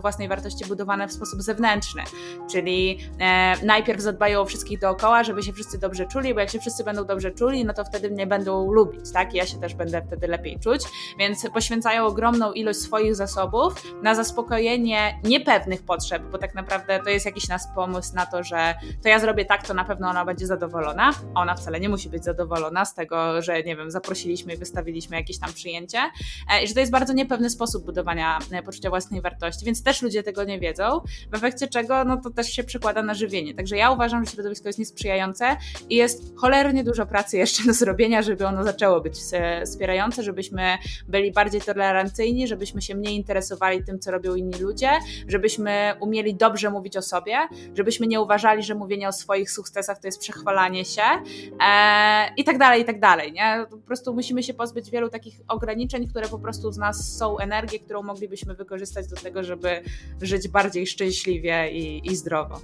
[0.00, 2.02] własnej wartości budowane w sposób zewnętrzny.
[2.50, 6.58] Czyli e, najpierw zadbają o wszystkich dookoła, żeby się wszyscy dobrze czuli, bo jak się
[6.58, 9.34] wszyscy będą dobrze czuli, no to wtedy mnie będą lubić, tak?
[9.34, 10.82] I ja się też będę wtedy lepiej czuć.
[11.18, 17.26] Więc poświęcają ogromną ilość swoich zasobów na zaspokojenie niepewnych potrzeb, bo tak naprawdę to jest
[17.26, 20.46] jakiś nasz pomysł na to, że to ja zrobię tak, to na pewno ona będzie
[20.46, 21.12] zadowolona.
[21.34, 25.38] Ona wcale nie musi być zadowolona z tego, że nie wiem, zaprosiliśmy i wystawiliśmy jakieś
[25.38, 26.10] tam przyjęcie, E,
[26.64, 30.22] i że to jest bardzo niepewny sposób budowania e, poczucia własnej wartości, więc też ludzie
[30.22, 31.00] tego nie wiedzą,
[31.32, 33.54] w efekcie czego no to też się przekłada na żywienie.
[33.54, 35.56] Także ja uważam, że środowisko jest niesprzyjające
[35.88, 40.78] i jest cholernie dużo pracy jeszcze do zrobienia, żeby ono zaczęło być e, wspierające, żebyśmy
[41.08, 44.90] byli bardziej tolerancyjni, żebyśmy się mniej interesowali tym, co robią inni ludzie,
[45.28, 47.36] żebyśmy umieli dobrze mówić o sobie,
[47.74, 51.02] żebyśmy nie uważali, że mówienie o swoich sukcesach to jest przechwalanie się
[51.62, 53.32] e, i tak dalej, i tak dalej.
[53.32, 53.66] Nie?
[53.70, 57.78] Po prostu musimy się pozbyć wielu takich ograniczeń, które po prostu z nas są energię,
[57.78, 59.82] którą moglibyśmy wykorzystać do tego, żeby
[60.22, 62.60] żyć bardziej szczęśliwie i, i zdrowo.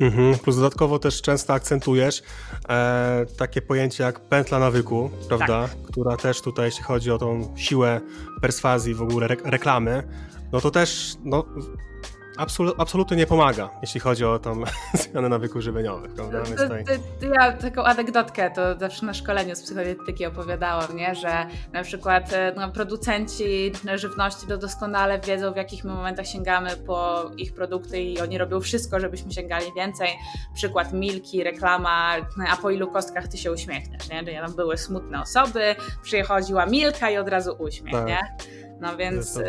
[0.00, 0.38] Mhm.
[0.38, 2.22] Plus dodatkowo też często akcentujesz
[2.68, 5.68] e, takie pojęcie jak pętla nawyku, prawda?
[5.68, 5.82] Tak.
[5.82, 8.00] Która też tutaj, jeśli chodzi o tą siłę
[8.40, 10.02] perswazji, w ogóle re reklamy,
[10.52, 11.44] no to też no,
[12.40, 14.62] absolu absolutnie nie pomaga, jeśli chodzi o tą
[15.10, 16.42] zmianę nawyków żywieniowych, prawda?
[16.42, 16.74] To, to,
[17.20, 21.14] to ja taką anegdotkę to zawsze na szkoleniu z psychodietyki opowiadałam, nie?
[21.14, 27.30] że na przykład e, no, producenci żywności to doskonale wiedzą, w jakich momentach sięgamy po
[27.36, 30.08] ich produkty i oni robią wszystko, żebyśmy sięgali więcej.
[30.54, 32.16] Przykład Milki, reklama,
[32.50, 34.24] a po ilu kostkach ty się uśmiechniesz, nie?
[34.24, 38.06] Że tam były smutne osoby, przychodziła Milka i od razu uśmiech, tak.
[38.06, 38.18] nie?
[38.80, 39.44] No więc y,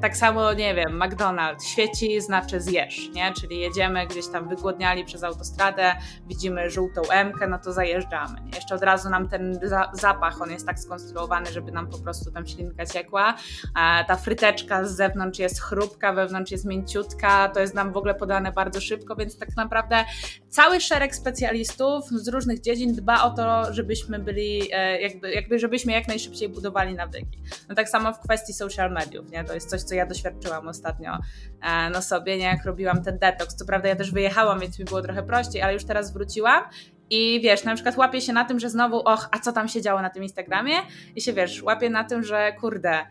[0.00, 3.32] tak samo, nie wiem, McDonald's świeci, znaczy zjesz, nie?
[3.32, 5.92] Czyli jedziemy gdzieś tam wygłodniali przez autostradę,
[6.26, 8.40] widzimy żółtą Mkę, no to zajeżdżamy.
[8.40, 8.50] Nie?
[8.54, 12.30] Jeszcze od razu nam ten za zapach, on jest tak skonstruowany, żeby nam po prostu
[12.30, 13.34] tam ślinka ciekła.
[13.74, 18.14] A ta fryteczka z zewnątrz jest chrupka, wewnątrz jest mięciutka, to jest nam w ogóle
[18.14, 20.04] podane bardzo szybko, więc tak naprawdę
[20.48, 25.92] cały szereg specjalistów z różnych dziedzin dba o to, żebyśmy byli, e, jakby, jakby żebyśmy
[25.92, 27.38] jak najszybciej budowali nawyki.
[27.68, 29.44] No tak samo w kwestii social mediów, nie?
[29.44, 31.18] To jest coś, co ja doświadczyłam ostatnio
[31.62, 32.44] e, na sobie, nie?
[32.44, 33.56] Jak robiłam ten detoks.
[33.56, 36.64] Co prawda ja też wyjechałam, więc mi było trochę prościej, ale już teraz wróciłam
[37.10, 39.82] i wiesz, na przykład łapię się na tym, że znowu, och, a co tam się
[39.82, 40.74] działo na tym Instagramie?
[41.16, 43.06] I się wiesz, łapię na tym, że kurde,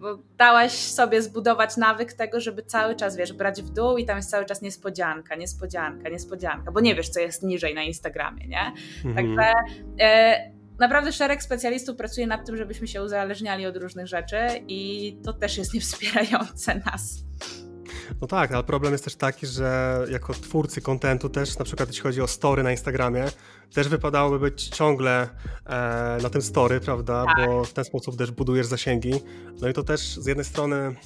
[0.00, 4.16] bo dałaś sobie zbudować nawyk tego, żeby cały czas, wiesz, brać w dół i tam
[4.16, 8.72] jest cały czas niespodzianka, niespodzianka, niespodzianka, bo nie wiesz, co jest niżej na Instagramie, nie?
[9.04, 9.14] Mhm.
[9.14, 9.52] Także
[10.00, 15.32] e, naprawdę szereg specjalistów pracuje nad tym, żebyśmy się uzależniali od różnych rzeczy i to
[15.32, 17.24] też jest niewspierające nas.
[18.20, 22.02] No tak, ale problem jest też taki, że jako twórcy kontentu też, na przykład jeśli
[22.02, 23.24] chodzi o story na Instagramie,
[23.74, 25.28] też wypadałoby być ciągle
[25.66, 27.24] e, na tym story, prawda?
[27.24, 27.46] Tak.
[27.46, 29.12] Bo w ten sposób też budujesz zasięgi.
[29.60, 30.96] No i to też z jednej strony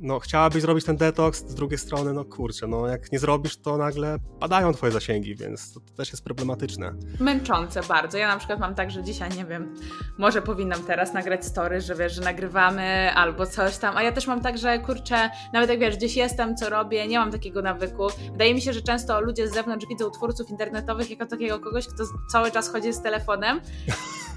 [0.00, 3.76] no, chciałabyś zrobić ten detoks, z drugiej strony, no kurczę, no jak nie zrobisz, to
[3.76, 6.94] nagle padają twoje zasięgi, więc to, to, też jest problematyczne.
[7.20, 8.18] Męczące bardzo.
[8.18, 9.74] Ja na przykład mam tak, że dzisiaj, nie wiem,
[10.18, 14.26] może powinnam teraz nagrać story, że wiesz, że nagrywamy albo coś tam, a ja też
[14.26, 18.06] mam tak, że kurczę, nawet jak wiesz, gdzieś jestem, co robię, nie mam takiego nawyku.
[18.32, 22.04] Wydaje mi się, że często ludzie z zewnątrz widzą twórców internetowych jako takiego kogoś, kto
[22.32, 23.60] cały czas chodzi z telefonem,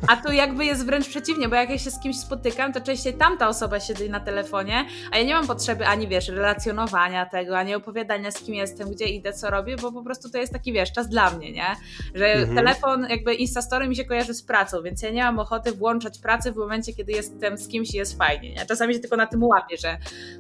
[0.07, 3.13] a tu jakby jest wręcz przeciwnie, bo jak ja się z kimś spotykam, to częściej
[3.13, 7.75] tamta osoba siedzi na telefonie, a ja nie mam potrzeby ani, wiesz, relacjonowania tego, ani
[7.75, 10.91] opowiadania z kim jestem, gdzie idę, co robię, bo po prostu to jest taki, wiesz,
[10.91, 11.75] czas dla mnie, nie?
[12.15, 12.55] Że mhm.
[12.55, 16.51] telefon, jakby Instastory mi się kojarzy z pracą, więc ja nie mam ochoty włączać pracy
[16.51, 18.65] w momencie, kiedy jestem z kimś i jest fajnie, nie?
[18.65, 19.97] Czasami się tylko na tym łapię, że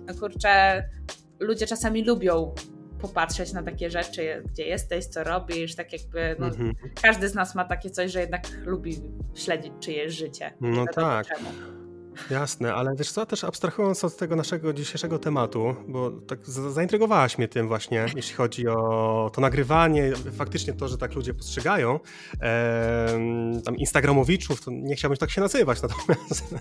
[0.07, 0.83] no kurczę,
[1.39, 2.53] ludzie czasami lubią
[3.01, 6.73] popatrzeć na takie rzeczy, gdzie jesteś, co robisz, tak jakby no, mhm.
[7.01, 9.01] każdy z nas ma takie coś, że jednak lubi
[9.35, 10.53] śledzić czyjeś życie.
[10.61, 11.27] No tak.
[11.27, 11.80] Czemu.
[12.29, 17.47] Jasne, ale wiesz co, też abstrahując od tego naszego dzisiejszego tematu, bo tak zaintrygowałaś mnie
[17.47, 21.99] tym właśnie, jeśli chodzi o to nagrywanie, faktycznie to, że tak ludzie postrzegają,
[22.41, 23.19] e,
[23.65, 26.55] tam instagramowiczów, to nie chciałbym tak się nazywać, natomiast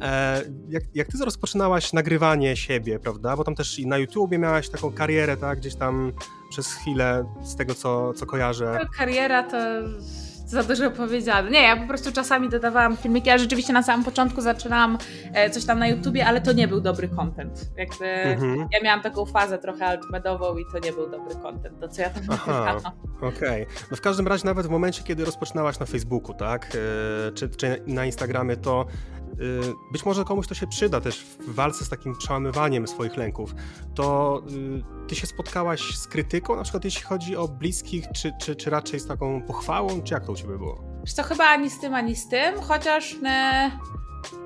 [0.00, 4.68] e, jak, jak ty rozpoczynałaś nagrywanie siebie, prawda, bo tam też i na YouTubie miałaś
[4.68, 6.12] taką karierę, tak, gdzieś tam
[6.50, 8.86] przez chwilę, z tego co, co kojarzę.
[8.96, 9.56] Kariera to
[10.52, 11.50] za dużo powiedziane.
[11.50, 14.98] Nie, ja po prostu czasami dodawałam filmiki, ja rzeczywiście na samym początku zaczynałam
[15.34, 17.70] e, coś tam na YouTubie, ale to nie był dobry content.
[17.76, 18.68] Jakby mhm.
[18.72, 22.10] ja miałam taką fazę trochę altmedową i to nie był dobry content, to co ja
[22.10, 22.80] tam nagrywałam.
[23.16, 23.62] Okej.
[23.62, 23.66] Okay.
[23.90, 27.82] No w każdym razie nawet w momencie, kiedy rozpoczynałaś na Facebooku, tak, e, czy, czy
[27.86, 28.86] na Instagramie, to
[29.92, 33.54] być może komuś to się przyda też w walce z takim przełamywaniem swoich lęków.
[33.94, 38.56] To y, ty się spotkałaś z krytyką, na przykład jeśli chodzi o bliskich, czy, czy,
[38.56, 40.84] czy raczej z taką pochwałą, czy jak to u ciebie było?
[41.00, 43.70] Wiesz co, chyba ani z tym, ani z tym, chociaż e,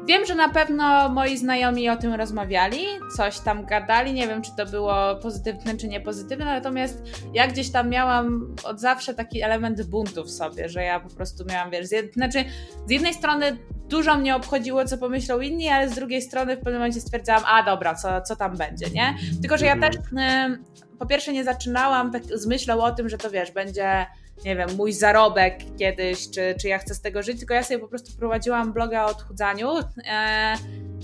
[0.06, 2.78] wiem, że na pewno moi znajomi o tym rozmawiali,
[3.16, 7.02] coś tam gadali, nie wiem, czy to było pozytywne, czy niepozytywne, natomiast
[7.34, 11.44] ja gdzieś tam miałam od zawsze taki element buntu w sobie, że ja po prostu
[11.44, 12.14] miałam, wiesz, z jed...
[12.14, 12.44] znaczy
[12.86, 13.58] z jednej strony
[13.88, 17.62] dużo mnie obchodziło, co pomyślą inni, ale z drugiej strony w pewnym momencie stwierdzałam, a
[17.62, 19.16] dobra, co, co tam będzie, nie?
[19.40, 19.92] Tylko, że ja mhm.
[19.92, 24.06] też y, po pierwsze nie zaczynałam tak z myślą o tym, że to wiesz, będzie
[24.44, 27.78] nie wiem, mój zarobek kiedyś, czy, czy ja chcę z tego żyć, tylko ja sobie
[27.78, 29.70] po prostu prowadziłam bloga o odchudzaniu
[30.06, 30.54] e,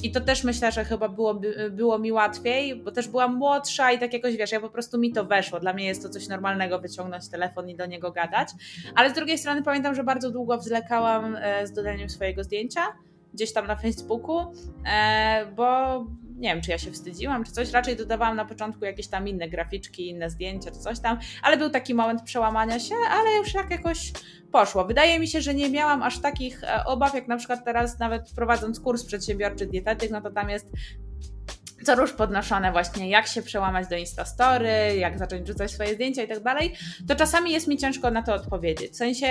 [0.03, 3.99] i to też myślę, że chyba było, było mi łatwiej, bo też byłam młodsza i
[3.99, 5.61] tak jakoś, wiesz, ja po prostu mi to weszło.
[5.61, 8.49] Dla mnie jest to coś normalnego wyciągnąć telefon i do niego gadać,
[8.95, 12.81] ale z drugiej strony pamiętam, że bardzo długo wzlekałam e, z dodaniem swojego zdjęcia
[13.35, 14.53] gdzieś tam na Facebooku,
[14.87, 16.07] e, bo
[16.37, 17.71] nie wiem, czy ja się wstydziłam, czy coś.
[17.71, 21.71] Raczej dodawałam na początku jakieś tam inne graficzki, inne zdjęcia, czy coś tam, ale był
[21.71, 24.13] taki moment przełamania się, ale już tak jakoś
[24.53, 24.85] poszło.
[24.85, 28.33] Wydaje mi się, że nie miałam aż takich e, obaw, jak na przykład teraz, nawet
[28.37, 30.67] prowadząc kurs przedsiębiorczy dietetyk, no to tam jest
[31.83, 36.29] co róż podnoszone właśnie, jak się przełamać do Instastory, jak zacząć rzucać swoje zdjęcia i
[36.29, 36.75] tak dalej,
[37.09, 38.93] to czasami jest mi ciężko na to odpowiedzieć.
[38.93, 39.27] W sensie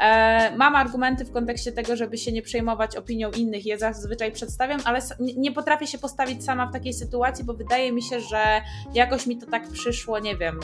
[0.00, 4.80] e, mam argumenty w kontekście tego, żeby się nie przejmować opinią innych, je zazwyczaj przedstawiam,
[4.84, 8.60] ale nie potrafię się postawić sama w takiej sytuacji, bo wydaje mi się, że
[8.94, 10.60] jakoś mi to tak przyszło, nie wiem,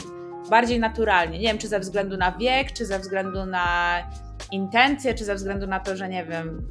[0.50, 1.38] bardziej naturalnie.
[1.38, 3.98] Nie wiem, czy ze względu na wiek, czy ze względu na
[4.52, 6.68] intencje, czy ze względu na to, że nie wiem,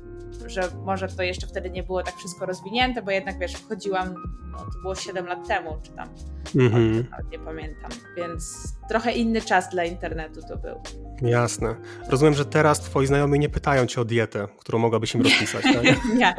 [0.48, 4.14] że może to jeszcze wtedy nie było tak wszystko rozwinięte, bo jednak wiesz, wchodziłam,
[4.52, 6.10] no, to było 7 lat temu, czy tam,
[6.56, 7.04] mm-hmm.
[7.32, 10.82] nie pamiętam, więc trochę inny czas dla internetu to był.
[11.22, 11.76] Jasne.
[12.10, 15.84] Rozumiem, że teraz twoi znajomi nie pytają cię o dietę, którą mogłabyś im rozpisać, tak?
[16.20, 16.34] nie,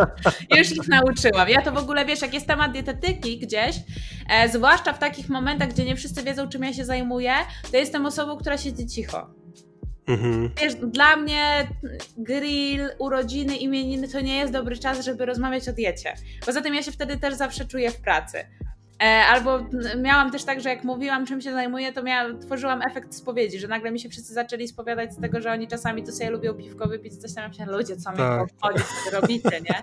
[0.58, 1.48] już ich nauczyłam.
[1.48, 3.76] Ja to w ogóle, wiesz, jak jest temat dietetyki gdzieś,
[4.30, 7.32] e, zwłaszcza w takich momentach, gdzie nie wszyscy wiedzą, czym ja się zajmuję,
[7.70, 9.41] to jestem osobą, która siedzi cicho.
[10.06, 10.50] Mhm.
[10.62, 11.68] Wiesz, dla mnie
[12.16, 16.14] grill, urodziny, imieniny to nie jest dobry czas, żeby rozmawiać o diecie.
[16.46, 18.38] Poza tym ja się wtedy też zawsze czuję w pracy.
[19.02, 19.60] E, albo
[20.02, 23.68] miałam też tak, że jak mówiłam, czym się zajmuję, to miałam, tworzyłam efekt spowiedzi, że
[23.68, 26.88] nagle mi się wszyscy zaczęli spowiadać z tego, że oni czasami to sobie lubią piwko
[26.88, 28.42] wypić, coś tam się ludzie, co mnie tak.
[28.42, 29.82] obchodzi, co robicie, nie?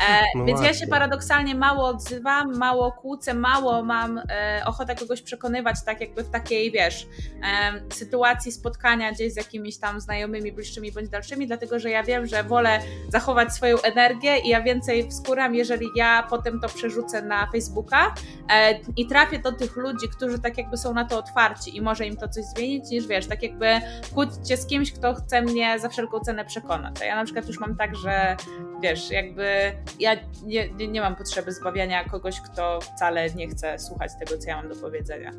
[0.00, 0.74] E, no więc właśnie.
[0.74, 6.24] ja się paradoksalnie mało odzywam, mało kłócę, mało mam e, ochotę kogoś przekonywać, tak jakby
[6.24, 7.06] w takiej, wiesz,
[7.42, 12.26] e, sytuacji spotkania gdzieś z jakimiś tam znajomymi, bliższymi bądź dalszymi, dlatego że ja wiem,
[12.26, 17.50] że wolę zachować swoją energię i ja więcej wskuram, jeżeli ja potem to przerzucę na
[17.52, 18.14] Facebooka
[18.50, 22.06] e, i trafię do tych ludzi, którzy tak jakby są na to otwarci i może
[22.06, 23.66] im to coś zmienić, niż wiesz, tak jakby
[24.14, 27.02] kłócić się z kimś, kto chce mnie za wszelką cenę przekonać.
[27.02, 28.36] A ja na przykład już mam tak, że
[28.82, 34.10] wiesz, jakby ja nie, nie, nie, mam potrzeby zbawiania kogoś, kto wcale nie chce słuchać
[34.18, 35.32] tego, co ja mam do powiedzenia.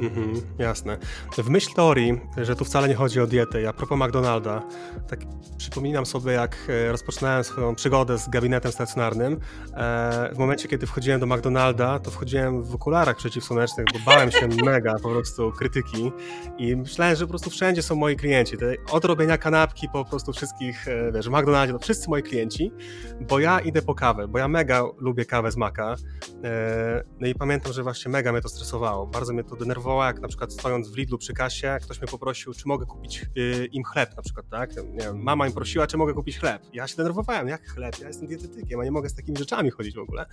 [0.00, 0.98] Mhm, jasne.
[1.38, 4.62] W myśl teorii, że tu wcale nie chodzi o dietę, a propos McDonalda,
[5.08, 5.20] tak
[5.56, 9.40] przypominam sobie, jak e, rozpoczynałem swoją przygodę z gabinetem stacjonarnym.
[9.74, 14.48] E, w momencie, kiedy wchodziłem do McDonalda, to wchodziłem w okularach przeciwsłonecznych, bo bałem się
[14.64, 16.12] mega po prostu krytyki
[16.58, 18.56] i myślałem, że po prostu wszędzie są moi klienci.
[18.90, 22.72] Od robienia kanapki po prostu wszystkich, e, wiesz, w McDonaldzie to wszyscy moi klienci,
[23.20, 25.96] bo ja idę po kawę, bo ja mega lubię kawę z maka.
[26.44, 29.06] E, no i pamiętam, że właśnie mega mnie to stresowało.
[29.06, 32.54] Bardzo mnie to denerwowało, jak na przykład stojąc w Lidlu przy kasie, ktoś mnie poprosił,
[32.54, 34.70] czy mogę kupić y, im chleb na przykład, tak?
[34.74, 36.62] Wiem, mama im prosiła, czy mogę kupić chleb.
[36.72, 37.98] Ja się denerwowałem, jak chleb?
[38.00, 40.26] Ja jestem dietetykiem, a nie mogę z takimi rzeczami chodzić w ogóle.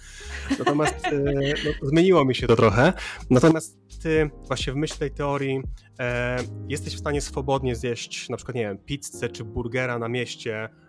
[0.59, 1.19] Natomiast e,
[1.65, 2.93] no, zmieniło mi się to trochę.
[3.29, 5.61] Natomiast ty właśnie w myśl tej teorii
[5.99, 10.69] e, jesteś w stanie swobodnie zjeść na przykład, nie wiem, pizzę czy burgera na mieście,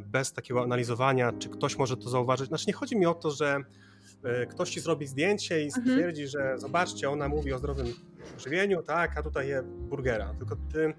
[0.00, 2.48] bez takiego analizowania, czy ktoś może to zauważyć.
[2.48, 3.60] Znaczy nie chodzi mi o to, że
[4.24, 5.86] e, ktoś ci zrobi zdjęcie i mhm.
[5.86, 7.86] stwierdzi, że zobaczcie, ona mówi o zdrowym
[8.38, 10.34] żywieniu, tak, a tutaj je burgera.
[10.38, 10.94] Tylko ty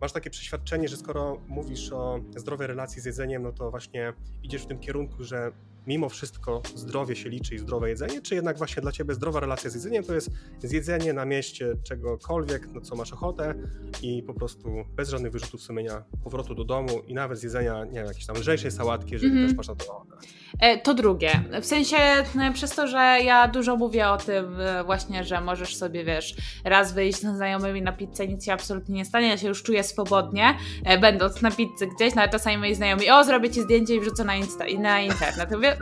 [0.00, 4.62] masz takie przeświadczenie, że skoro mówisz o zdrowej relacji z jedzeniem, no to właśnie idziesz
[4.62, 5.52] w tym kierunku, że
[5.86, 9.70] mimo wszystko zdrowie się liczy i zdrowe jedzenie, czy jednak właśnie dla ciebie zdrowa relacja
[9.70, 13.54] z jedzeniem to jest zjedzenie na mieście czegokolwiek, no co masz ochotę
[14.02, 18.06] i po prostu bez żadnych wyrzutów sumienia powrotu do domu i nawet zjedzenia, nie wiem,
[18.06, 19.48] jakiejś tam lżejszej sałatki, jeżeli mm -hmm.
[19.48, 20.16] też masz na to ochotę.
[20.60, 21.30] E, to drugie.
[21.62, 21.96] W sensie
[22.34, 26.34] no, przez to, że ja dużo mówię o tym e, właśnie, że możesz sobie, wiesz,
[26.64, 29.84] raz wyjść z znajomymi na pizzę, nic się absolutnie nie stanie, ja się już czuję
[29.84, 34.00] swobodnie, e, będąc na pizzy gdzieś, nawet czasami moi znajomi, o, zrobię ci zdjęcie i
[34.00, 35.50] wrzucę na, Insta, na internet.
[35.50, 35.75] Ja mówię,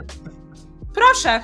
[0.93, 1.41] Proszę,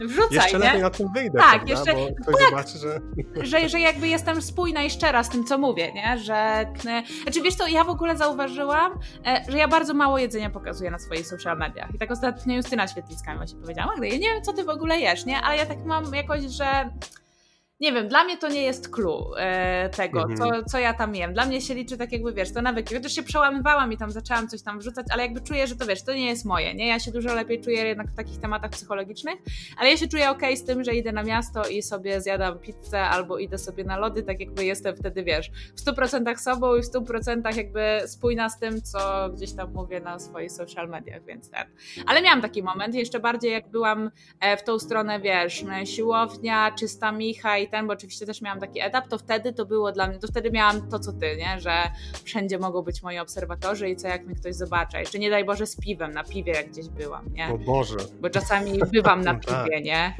[0.00, 0.64] Wrzucaj, jeszcze nie?
[0.64, 1.72] lepiej na tym wyjdę, tak, prawda?
[1.72, 3.00] jeszcze, bo ktoś tak, zobaczy, że...
[3.46, 3.68] że...
[3.68, 6.18] Że jakby jestem spójna i szczera z tym, co mówię, nie?
[6.18, 6.66] Że...
[7.22, 8.92] Znaczy, wiesz co, ja w ogóle zauważyłam,
[9.26, 11.94] e, że ja bardzo mało jedzenia pokazuję na swoich social mediach.
[11.94, 14.68] I tak ostatnio Justyna Świetlicka mi właśnie powiedziała, Magda, ja nie wiem, co ty w
[14.68, 15.40] ogóle jesz, nie?
[15.40, 16.90] Ale ja tak mam jakoś, że
[17.80, 20.38] nie wiem, dla mnie to nie jest clue e, tego, mhm.
[20.38, 21.34] co, co ja tam jem.
[21.34, 23.00] Dla mnie się liczy tak jakby, wiesz, to nawyki.
[23.00, 26.02] Też się przełamywałam i tam zaczęłam coś tam wrzucać, ale jakby czuję, że to, wiesz,
[26.02, 26.86] to nie jest moje, nie?
[26.86, 29.34] Ja się dużo lepiej czuję jednak w takich tematach psychologicznych,
[29.78, 33.00] ale ja się czuję ok z tym, że idę na miasto i sobie zjadam pizzę
[33.00, 36.86] albo idę sobie na lody, tak jakby jestem wtedy, wiesz, w 100% sobą i w
[36.86, 41.68] 100% jakby spójna z tym, co gdzieś tam mówię na swoich social mediach, więc tak.
[42.06, 44.10] Ale miałam taki moment, jeszcze bardziej jak byłam
[44.40, 48.80] e, w tą stronę, wiesz, siłownia, czysta micha i ten, bo oczywiście też miałam taki
[48.80, 51.60] etap, to wtedy to było dla mnie, to wtedy miałam to, co ty, nie?
[51.60, 51.72] Że
[52.24, 54.98] wszędzie mogą być moi obserwatorzy i co jak mnie ktoś zobaczy.
[54.98, 57.48] Jeszcze nie daj Boże z piwem, na piwie jak gdzieś byłam, nie?
[57.48, 57.96] O Boże.
[58.20, 59.64] Bo czasami bywam na tak.
[59.64, 60.14] piwie, nie?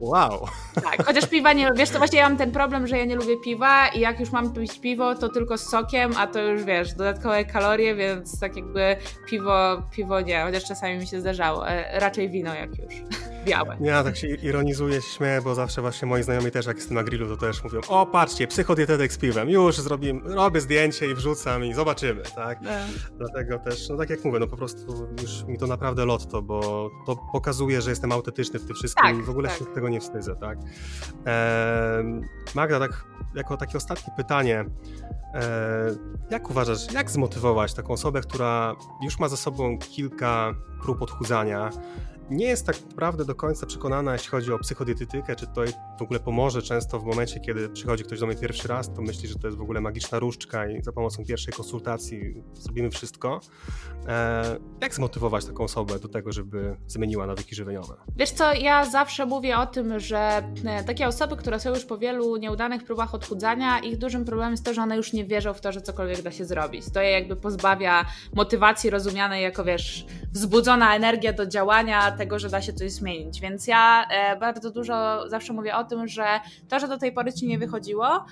[0.00, 0.46] Wow.
[0.74, 3.36] Tak, chociaż piwa nie wiesz, to właśnie ja mam ten problem, że ja nie lubię
[3.44, 6.94] piwa i jak już mam pić piwo, to tylko z sokiem, a to już wiesz,
[6.94, 12.30] dodatkowe kalorie, więc tak jakby piwo, piwo nie, chociaż czasami mi się zdarzało, e, raczej
[12.30, 12.94] wino jak już.
[13.44, 13.76] białe.
[13.80, 17.02] Ja tak się ironizuję, się śmieję, bo zawsze właśnie moi znajomi też jak jestem na
[17.02, 21.64] grillu, to też mówią, o patrzcie, psychodietetyk z piwem, już zrobimy, robię zdjęcie i wrzucam
[21.64, 22.58] i zobaczymy, tak?
[22.62, 22.70] No.
[23.18, 26.90] Dlatego też, no tak jak mówię, no po prostu już mi to naprawdę lotto, bo
[27.06, 29.58] to pokazuje, że jestem autentyczny w tym wszystkim tak, i w ogóle tak.
[29.58, 30.58] się tego nie wstydzę, tak?
[32.54, 33.04] Magda, tak
[33.34, 34.64] jako takie ostatnie pytanie,
[35.34, 35.42] eee,
[36.30, 41.70] jak uważasz, jak zmotywować taką osobę, która już ma za sobą kilka prób odchudzania,
[42.32, 45.62] nie jest tak naprawdę do końca przekonana, jeśli chodzi o psychodietetykę, czy to
[45.98, 46.62] w ogóle pomoże.
[46.62, 49.58] Często w momencie, kiedy przychodzi ktoś do mnie pierwszy raz, to myśli, że to jest
[49.58, 53.40] w ogóle magiczna różdżka i za pomocą pierwszej konsultacji zrobimy wszystko.
[54.08, 57.94] E, jak zmotywować taką osobę do tego, żeby zmieniła nawyki żywieniowe?
[58.16, 61.98] Wiesz co, ja zawsze mówię o tym, że e, takie osoby, które są już po
[61.98, 65.60] wielu nieudanych próbach odchudzania, ich dużym problemem jest to, że one już nie wierzą w
[65.60, 66.84] to, że cokolwiek da się zrobić.
[66.94, 68.04] To je jakby pozbawia
[68.34, 73.40] motywacji rozumianej jako, wiesz, wzbudzona energia do działania, tego, że da się coś zmienić.
[73.40, 76.24] Więc ja e, bardzo dużo zawsze mówię o tym, że
[76.68, 78.24] to, że do tej pory ci nie wychodziło,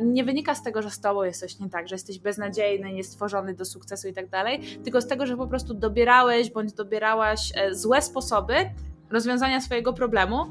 [0.00, 3.54] nie wynika z tego, że z tobą jest coś nie tak, że jesteś beznadziejny, niestworzony
[3.54, 7.74] do sukcesu i tak dalej, tylko z tego, że po prostu dobierałeś bądź dobierałaś e,
[7.74, 8.54] złe sposoby,
[9.10, 10.50] rozwiązania swojego problemu, e,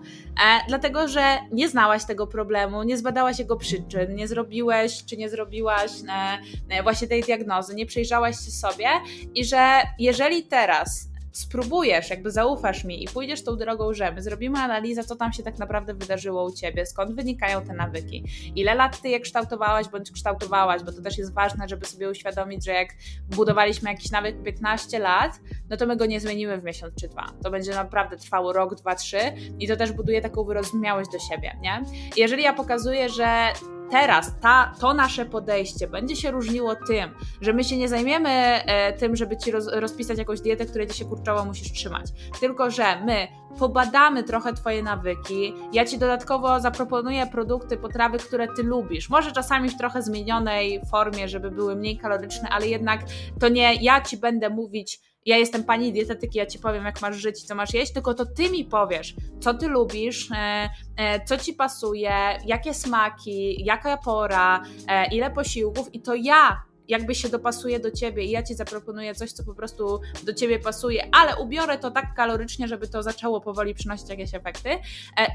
[0.68, 5.92] dlatego że nie znałaś tego problemu, nie zbadałaś jego przyczyn, nie zrobiłeś czy nie zrobiłaś
[6.10, 6.38] e,
[6.70, 8.88] e, właśnie tej diagnozy, nie przejrzałaś się sobie
[9.36, 11.09] i że jeżeli teraz
[11.40, 15.44] spróbujesz, jakby zaufasz mi i pójdziesz tą drogą, że my zrobimy analizę, co tam się
[15.44, 18.24] tak naprawdę wydarzyło u ciebie, skąd wynikają te nawyki,
[18.56, 22.66] ile lat ty je kształtowałaś bądź kształtowałaś, bo to też jest ważne, żeby sobie uświadomić,
[22.66, 22.90] że jak
[23.36, 27.32] budowaliśmy jakiś nawyk 15 lat, no to my go nie zmienimy w miesiąc czy dwa.
[27.44, 29.20] To będzie naprawdę trwało rok, dwa, trzy
[29.60, 31.84] i to też buduje taką wyrozumiałość do siebie, nie?
[32.16, 33.54] I jeżeli ja pokazuję, że
[33.92, 37.10] teraz ta, to nasze podejście będzie się różniło tym,
[37.42, 40.94] że my się nie zajmiemy e, tym, żeby ci roz, rozpisać jakąś dietę, której ty
[40.94, 42.06] się kurczowo musisz trzymać,
[42.40, 43.28] tylko że my
[43.60, 49.70] pobadamy trochę twoje nawyki, ja ci dodatkowo zaproponuję produkty, potrawy, które ty lubisz, może czasami
[49.70, 53.00] w trochę zmienionej formie, żeby były mniej kaloryczne, ale jednak
[53.40, 57.16] to nie ja ci będę mówić, ja jestem pani dietetyki, ja ci powiem, jak masz
[57.16, 61.26] żyć i co masz jeść, tylko to ty mi powiesz, co ty lubisz, e, e,
[61.26, 62.12] co ci pasuje,
[62.46, 68.24] jakie smaki, jaka pora, e, ile posiłków i to ja jakby się dopasuje do ciebie
[68.24, 72.14] i ja ci zaproponuję coś, co po prostu do ciebie pasuje, ale ubiorę to tak
[72.16, 74.80] kalorycznie, żeby to zaczęło powoli przynosić jakieś efekty, e,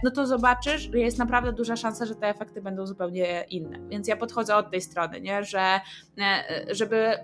[0.04, 3.78] no to zobaczysz, że jest naprawdę duża szansa, że te efekty będą zupełnie inne.
[3.88, 5.44] Więc ja podchodzę od tej strony, nie?
[5.44, 5.80] że
[6.18, 7.18] e, żeby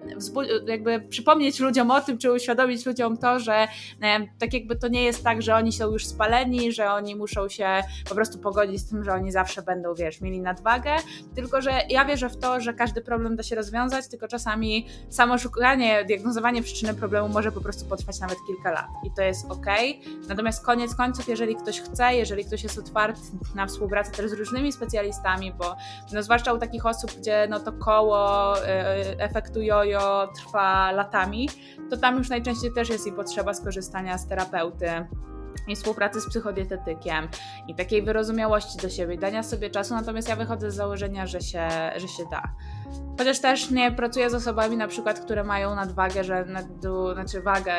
[0.67, 3.55] jakby przypomnieć ludziom o tym, czy uświadomić ludziom to, że
[4.03, 7.49] e, tak jakby to nie jest tak, że oni są już spaleni, że oni muszą
[7.49, 10.97] się po prostu pogodzić z tym, że oni zawsze będą, wiesz, mieli nadwagę,
[11.35, 15.39] tylko że ja wierzę w to, że każdy problem da się rozwiązać, tylko czasami samo
[15.39, 19.67] szukanie, diagnozowanie przyczyny problemu może po prostu potrwać nawet kilka lat i to jest ok.
[20.29, 23.21] Natomiast koniec końców, jeżeli ktoś chce, jeżeli ktoś jest otwarty
[23.55, 25.77] na współpracę też z różnymi specjalistami, bo
[26.13, 28.63] no, zwłaszcza u takich osób, gdzie no, to koło y,
[29.19, 31.49] efektu jojo trwa latami,
[31.91, 35.07] to tam już najczęściej też jest i potrzeba skorzystania z terapeuty
[35.69, 37.29] i współpracy z psychodietetykiem
[37.69, 41.69] i takiej wyrozumiałości do siebie, dania sobie czasu, natomiast ja wychodzę z założenia, że się,
[41.97, 42.43] że się da.
[43.21, 46.45] Chociaż też nie pracuję z osobami na przykład, które mają nadwagę, że
[47.15, 47.73] znaczy wagę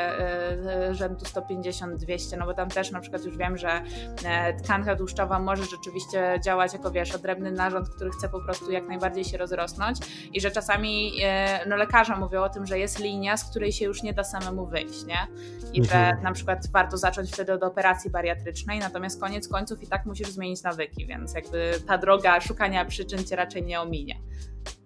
[0.87, 3.81] yy, rzędu 150-200, no bo tam też na przykład już wiem, że
[4.23, 8.87] yy, tkanka tłuszczowa może rzeczywiście działać jako wiesz, odrębny narząd, który chce po prostu jak
[8.87, 9.97] najbardziej się rozrosnąć
[10.33, 11.25] i że czasami yy,
[11.67, 14.65] no lekarze mówią o tym, że jest linia, z której się już nie da samemu
[14.65, 15.27] wyjść, nie?
[15.73, 15.85] I mhm.
[15.85, 20.31] że na przykład warto zacząć wtedy od operacji bariatrycznej, natomiast koniec końców i tak musisz
[20.31, 24.15] zmienić nawyki, więc jakby ta droga szukania przyczyn cię raczej nie ominie.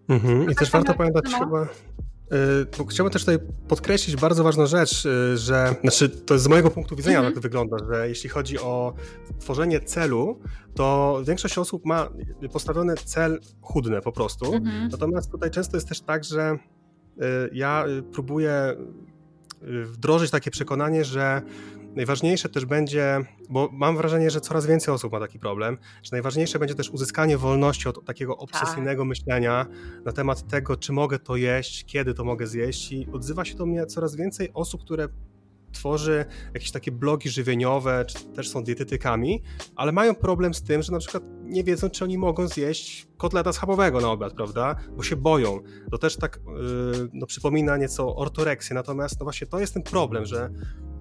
[0.08, 0.52] Mhm.
[0.52, 1.40] I też warto pamiętać no.
[1.40, 1.68] chyba, y,
[2.78, 6.96] bo chciałbym też tutaj podkreślić bardzo ważną rzecz, y, że znaczy to z mojego punktu
[6.96, 7.34] widzenia mhm.
[7.34, 8.94] tak wygląda, że jeśli chodzi o
[9.40, 10.40] tworzenie celu,
[10.76, 12.10] to większość osób ma
[12.52, 14.54] postawiony cel chudne po prostu.
[14.54, 14.90] Mhm.
[14.92, 16.58] Natomiast tutaj często jest też tak, że
[17.18, 17.20] y,
[17.54, 18.76] ja próbuję
[19.86, 21.42] wdrożyć takie przekonanie, że
[21.96, 23.20] Najważniejsze też będzie,
[23.50, 27.38] bo mam wrażenie, że coraz więcej osób ma taki problem, że najważniejsze będzie też uzyskanie
[27.38, 29.10] wolności od takiego obsesyjnego tak.
[29.10, 29.66] myślenia
[30.06, 33.66] na temat tego, czy mogę to jeść, kiedy to mogę zjeść i odzywa się do
[33.66, 35.08] mnie coraz więcej osób, które
[35.72, 39.42] tworzy jakieś takie blogi żywieniowe, czy też są dietetykami,
[39.76, 43.54] ale mają problem z tym, że na przykład nie wiedzą, czy oni mogą zjeść kotleta
[43.54, 44.76] schabowego na obiad, prawda?
[44.98, 45.60] Bo się boją.
[45.92, 50.26] To też tak yy, no, przypomina nieco ortoreksję, natomiast no właśnie to jest ten problem,
[50.26, 50.50] że,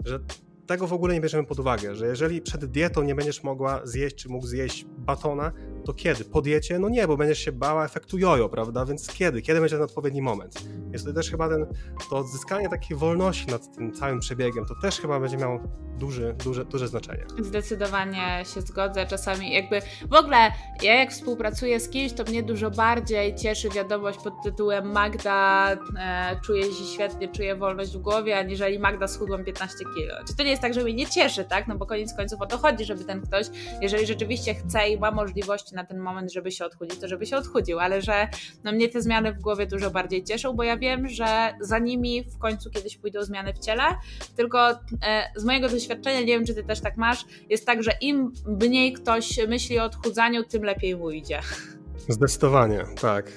[0.04, 0.20] że
[0.66, 4.16] tego w ogóle nie bierzemy pod uwagę, że jeżeli przed dietą nie będziesz mogła zjeść,
[4.16, 5.52] czy mógł zjeść batona,
[5.84, 6.24] to kiedy?
[6.24, 6.78] Po diecie?
[6.78, 8.84] No nie, bo będziesz się bała efektu jojo, prawda?
[8.84, 9.42] Więc kiedy?
[9.42, 10.54] Kiedy będzie ten odpowiedni moment?
[10.92, 11.66] Jest to też chyba ten,
[12.10, 15.60] to odzyskanie takiej wolności nad tym całym przebiegiem, to też chyba będzie miało
[15.98, 17.24] duży, duże, duże znaczenie.
[17.38, 19.06] Zdecydowanie się zgodzę.
[19.06, 19.80] Czasami jakby
[20.10, 20.36] w ogóle
[20.82, 26.40] ja jak współpracuję z kimś, to mnie dużo bardziej cieszy wiadomość pod tytułem Magda e,
[26.44, 30.14] czuje się świetnie, czuje wolność w głowie, aniżeli Magda schudłam 15 kilo.
[30.28, 31.68] Czy to nie jest tak, że mnie nie cieszy, tak?
[31.68, 33.46] No bo koniec końców o to chodzi, żeby ten ktoś,
[33.80, 37.36] jeżeli rzeczywiście chce i ma możliwości na ten moment, żeby się odchudzić, to żeby się
[37.36, 38.28] odchudził, ale że
[38.64, 42.24] no mnie te zmiany w głowie dużo bardziej cieszą, bo ja wiem, że za nimi
[42.24, 43.82] w końcu kiedyś pójdą zmiany w ciele,
[44.36, 44.76] tylko e,
[45.36, 48.92] z mojego doświadczenia, nie wiem czy ty też tak masz, jest tak, że im mniej
[48.92, 51.40] ktoś myśli o odchudzaniu, tym lepiej mu idzie.
[52.08, 53.32] Zdecydowanie, tak.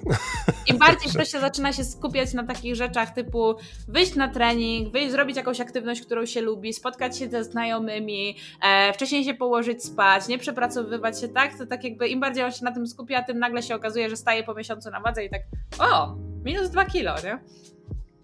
[0.67, 3.55] Im bardziej ktoś się zaczyna się skupiać na takich rzeczach typu
[3.87, 8.93] wyjść na trening, wyjść, zrobić jakąś aktywność, którą się lubi, spotkać się ze znajomymi, e,
[8.93, 12.65] wcześniej się położyć spać, nie przepracowywać się tak, to tak jakby im bardziej on się
[12.65, 15.41] na tym skupia, tym nagle się okazuje, że staje po miesiącu na wadze i tak
[15.79, 16.15] o,
[16.45, 17.39] minus dwa kilo, nie?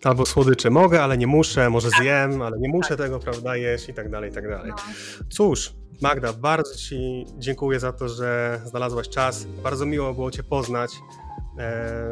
[0.03, 2.01] Albo słodycze mogę, ale nie muszę, może tak.
[2.01, 2.97] zjem, ale nie muszę tak.
[2.97, 4.69] tego, prawda, jeść i tak dalej, i tak dalej.
[4.69, 4.75] No.
[5.29, 9.45] Cóż, Magda, bardzo Ci dziękuję za to, że znalazłaś czas.
[9.63, 10.91] Bardzo miło było Cię poznać.
[11.59, 12.09] Eee,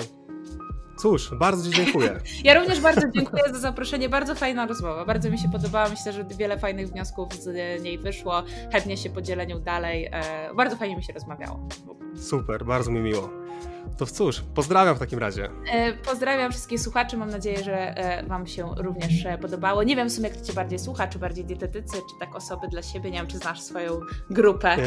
[0.97, 2.19] cóż, bardzo Ci dziękuję.
[2.43, 4.09] Ja również bardzo dziękuję za zaproszenie.
[4.09, 5.05] Bardzo fajna rozmowa.
[5.05, 5.89] Bardzo mi się podobała.
[5.89, 8.43] Myślę, że wiele fajnych wniosków z niej wyszło.
[8.71, 10.09] Chętnie się podzielę nią dalej.
[10.11, 11.67] Eee, bardzo fajnie mi się rozmawiało.
[12.15, 13.29] Super, bardzo mi miło.
[13.97, 15.49] To cóż, pozdrawiam w takim razie.
[15.71, 17.17] E, pozdrawiam wszystkich słuchaczy.
[17.17, 19.83] Mam nadzieję, że e, Wam się również e, podobało.
[19.83, 22.81] Nie wiem w sumie, kto Cię bardziej słucha, czy bardziej dietetycy, czy tak osoby dla
[22.81, 23.11] siebie.
[23.11, 24.77] Nie wiem, czy znasz swoją grupę.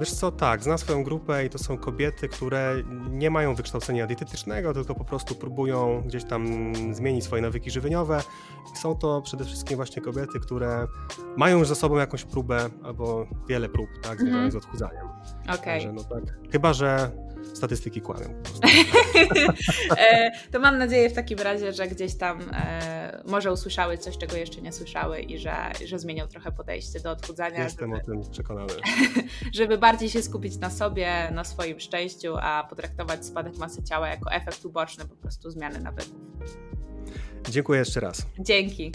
[0.00, 2.74] Wiesz co, tak, znam swoją grupę i to są kobiety, które
[3.10, 8.22] nie mają wykształcenia dietetycznego, tylko po prostu próbują gdzieś tam zmienić swoje nawyki żywieniowe.
[8.74, 10.86] Są to przede wszystkim właśnie kobiety, które
[11.36, 14.52] mają już za sobą jakąś próbę albo wiele prób, tak, związanych mm -hmm.
[14.52, 15.08] z odchudzaniem.
[15.54, 15.80] Okej.
[15.80, 15.92] Okay.
[15.92, 17.10] No tak, chyba, że
[17.54, 18.26] statystyki kłamią.
[19.98, 24.36] E, to mam nadzieję w takim razie, że gdzieś tam e, może usłyszały coś, czego
[24.36, 27.64] jeszcze nie słyszały i że, że zmienią trochę podejście do odchudzania.
[27.64, 28.72] Jestem żeby, o tym przekonany.
[29.52, 34.32] Żeby bardziej się skupić na sobie, na swoim szczęściu, a potraktować spadek masy ciała jako
[34.32, 36.20] efekt uboczny po prostu zmiany nawyków.
[37.50, 38.26] Dziękuję jeszcze raz.
[38.38, 38.92] Dzięki.